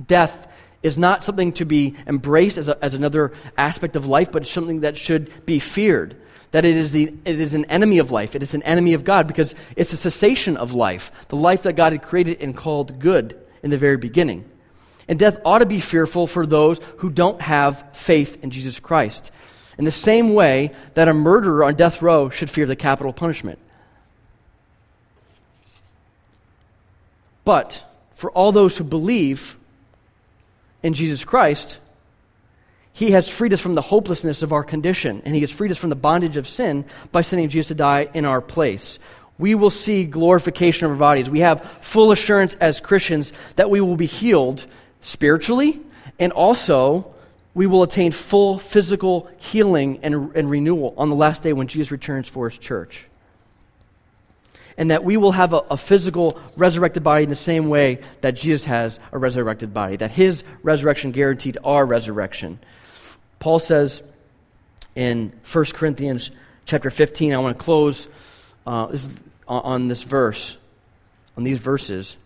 [0.06, 0.48] death
[0.84, 4.52] is not something to be embraced as, a, as another aspect of life, but it's
[4.52, 6.16] something that should be feared
[6.56, 8.34] that it is, the, it is an enemy of life.
[8.34, 11.74] It is an enemy of God because it's a cessation of life, the life that
[11.74, 14.50] God had created and called good in the very beginning.
[15.10, 19.32] And death ought to be fearful for those who don't have faith in Jesus Christ.
[19.78, 23.60] In the same way that a murderer on death row should fear the capital punishment.
[27.44, 27.84] But
[28.14, 29.58] for all those who believe
[30.82, 31.80] in Jesus Christ,
[32.96, 35.78] he has freed us from the hopelessness of our condition, and He has freed us
[35.78, 39.00] from the bondage of sin by sending Jesus to die in our place.
[39.38, 41.30] We will see glorification of our bodies.
[41.30, 44.66] We have full assurance as Christians that we will be healed
[45.02, 45.82] spiritually,
[46.20, 47.14] and also
[47.54, 51.92] we will attain full physical healing and, and renewal on the last day when Jesus
[51.92, 53.08] returns for His church
[54.78, 58.36] and that we will have a, a, physical resurrected body in the same way that
[58.36, 62.60] Jesus has a resurrected body, that his resurrection guaranteed our resurrection.
[63.40, 64.02] Paul says
[64.96, 66.32] in 1 Corinthians
[66.66, 68.08] chapter 15, I want to close
[68.66, 69.10] uh, this
[69.48, 70.58] on this verse,
[71.38, 72.18] on these verses.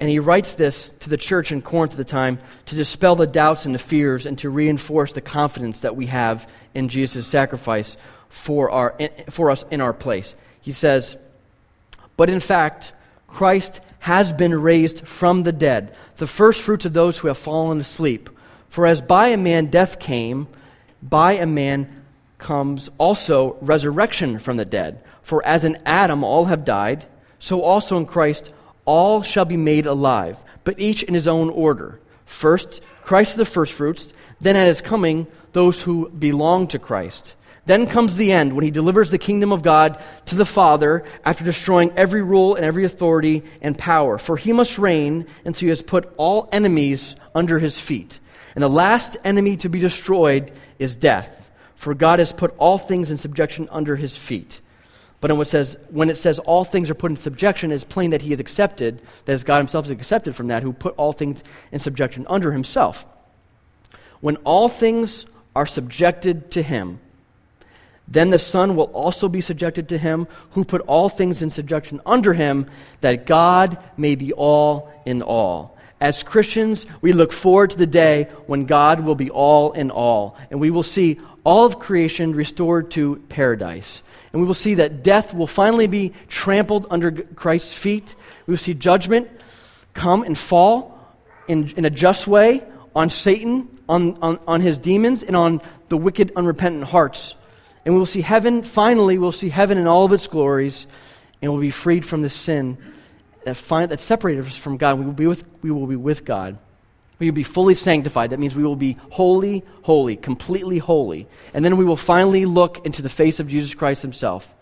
[0.00, 3.26] And he writes this to the church in Corinth at the time to dispel the
[3.26, 7.96] doubts and the fears and to reinforce the confidence that we have in Jesus' sacrifice
[8.28, 8.98] for, our,
[9.30, 10.34] for us in our place.
[10.60, 11.16] He says,
[12.16, 12.92] But in fact,
[13.28, 17.78] Christ has been raised from the dead, the first fruits of those who have fallen
[17.78, 18.28] asleep.
[18.74, 20.48] For as by a man death came,
[21.00, 22.02] by a man
[22.38, 25.00] comes also resurrection from the dead.
[25.22, 27.06] For as in Adam all have died,
[27.38, 28.50] so also in Christ
[28.84, 32.00] all shall be made alive, but each in his own order.
[32.24, 37.36] First, Christ is the firstfruits, then at his coming, those who belong to Christ.
[37.66, 41.44] Then comes the end when he delivers the kingdom of God to the Father after
[41.44, 44.18] destroying every rule and every authority and power.
[44.18, 48.18] For he must reign until he has put all enemies under his feet.
[48.54, 53.10] And the last enemy to be destroyed is death, for God has put all things
[53.10, 54.60] in subjection under his feet.
[55.20, 58.10] But when it says, when it says all things are put in subjection, it's plain
[58.10, 61.42] that he is accepted, that God himself is accepted from that, who put all things
[61.72, 63.06] in subjection under himself.
[64.20, 65.26] When all things
[65.56, 67.00] are subjected to him,
[68.06, 72.02] then the Son will also be subjected to him, who put all things in subjection
[72.04, 72.66] under him,
[73.00, 75.73] that God may be all in all.
[76.04, 80.36] As Christians, we look forward to the day when God will be all in all,
[80.50, 84.02] and we will see all of creation restored to paradise.
[84.30, 88.16] And we will see that death will finally be trampled under Christ's feet.
[88.46, 89.30] We will see judgment
[89.94, 91.16] come and fall
[91.48, 92.62] in, in a just way
[92.94, 97.34] on Satan, on, on, on his demons, and on the wicked, unrepentant hearts.
[97.86, 100.86] And we will see heaven, finally, we'll see heaven in all of its glories,
[101.40, 102.76] and we'll be freed from this sin
[103.44, 104.98] that, find, that separated us from God.
[104.98, 106.58] We will, be with, we will be with God.
[107.18, 108.30] We will be fully sanctified.
[108.30, 111.26] That means we will be holy, holy, completely holy.
[111.52, 114.52] And then we will finally look into the face of Jesus Christ himself.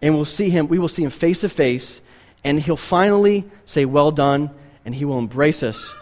[0.00, 2.00] And we'll see him, we will see him face to face,
[2.44, 4.50] and he'll finally say, Well done,
[4.84, 5.94] and he will embrace us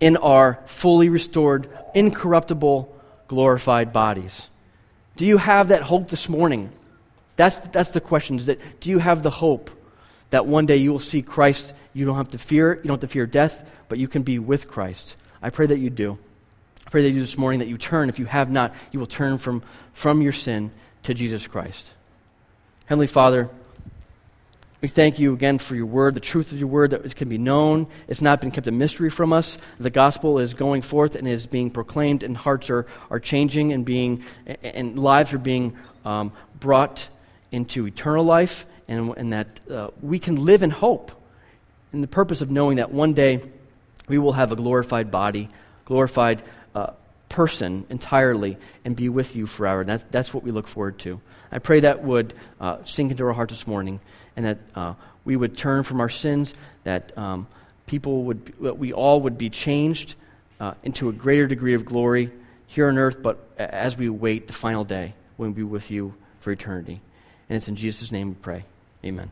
[0.00, 2.92] in our fully restored, incorruptible,
[3.28, 4.48] glorified bodies.
[5.16, 6.72] Do you have that hope this morning?
[7.36, 8.36] That's, that's the question.
[8.36, 9.70] Is that, do you have the hope?
[10.32, 11.74] That one day you will see Christ.
[11.92, 14.38] You don't have to fear, you don't have to fear death, but you can be
[14.38, 15.14] with Christ.
[15.42, 16.18] I pray that you do.
[16.86, 18.08] I pray that you do this morning that you turn.
[18.08, 19.62] If you have not, you will turn from,
[19.92, 20.72] from your sin
[21.02, 21.86] to Jesus Christ.
[22.86, 23.50] Heavenly Father,
[24.80, 27.38] we thank you again for your word, the truth of your word that can be
[27.38, 27.86] known.
[28.08, 29.58] It's not been kept a mystery from us.
[29.78, 33.84] The gospel is going forth and is being proclaimed, and hearts are, are changing and
[33.84, 35.76] being and lives are being
[36.06, 37.06] um, brought
[37.50, 41.12] into eternal life and, and that uh, we can live in hope
[41.92, 43.40] in the purpose of knowing that one day
[44.08, 45.48] we will have a glorified body,
[45.84, 46.42] glorified
[46.74, 46.92] uh,
[47.28, 49.84] person entirely, and be with you forever.
[49.84, 51.20] That's, that's what we look forward to.
[51.50, 54.00] I pray that would uh, sink into our heart this morning,
[54.36, 56.54] and that uh, we would turn from our sins,
[56.84, 57.46] that um,
[57.86, 60.14] people would, that we all would be changed
[60.60, 62.30] uh, into a greater degree of glory
[62.66, 66.14] here on earth, but as we wait the final day when we be with you
[66.40, 67.00] for eternity.
[67.48, 68.64] And it's in Jesus' name we pray.
[69.04, 69.30] Amen.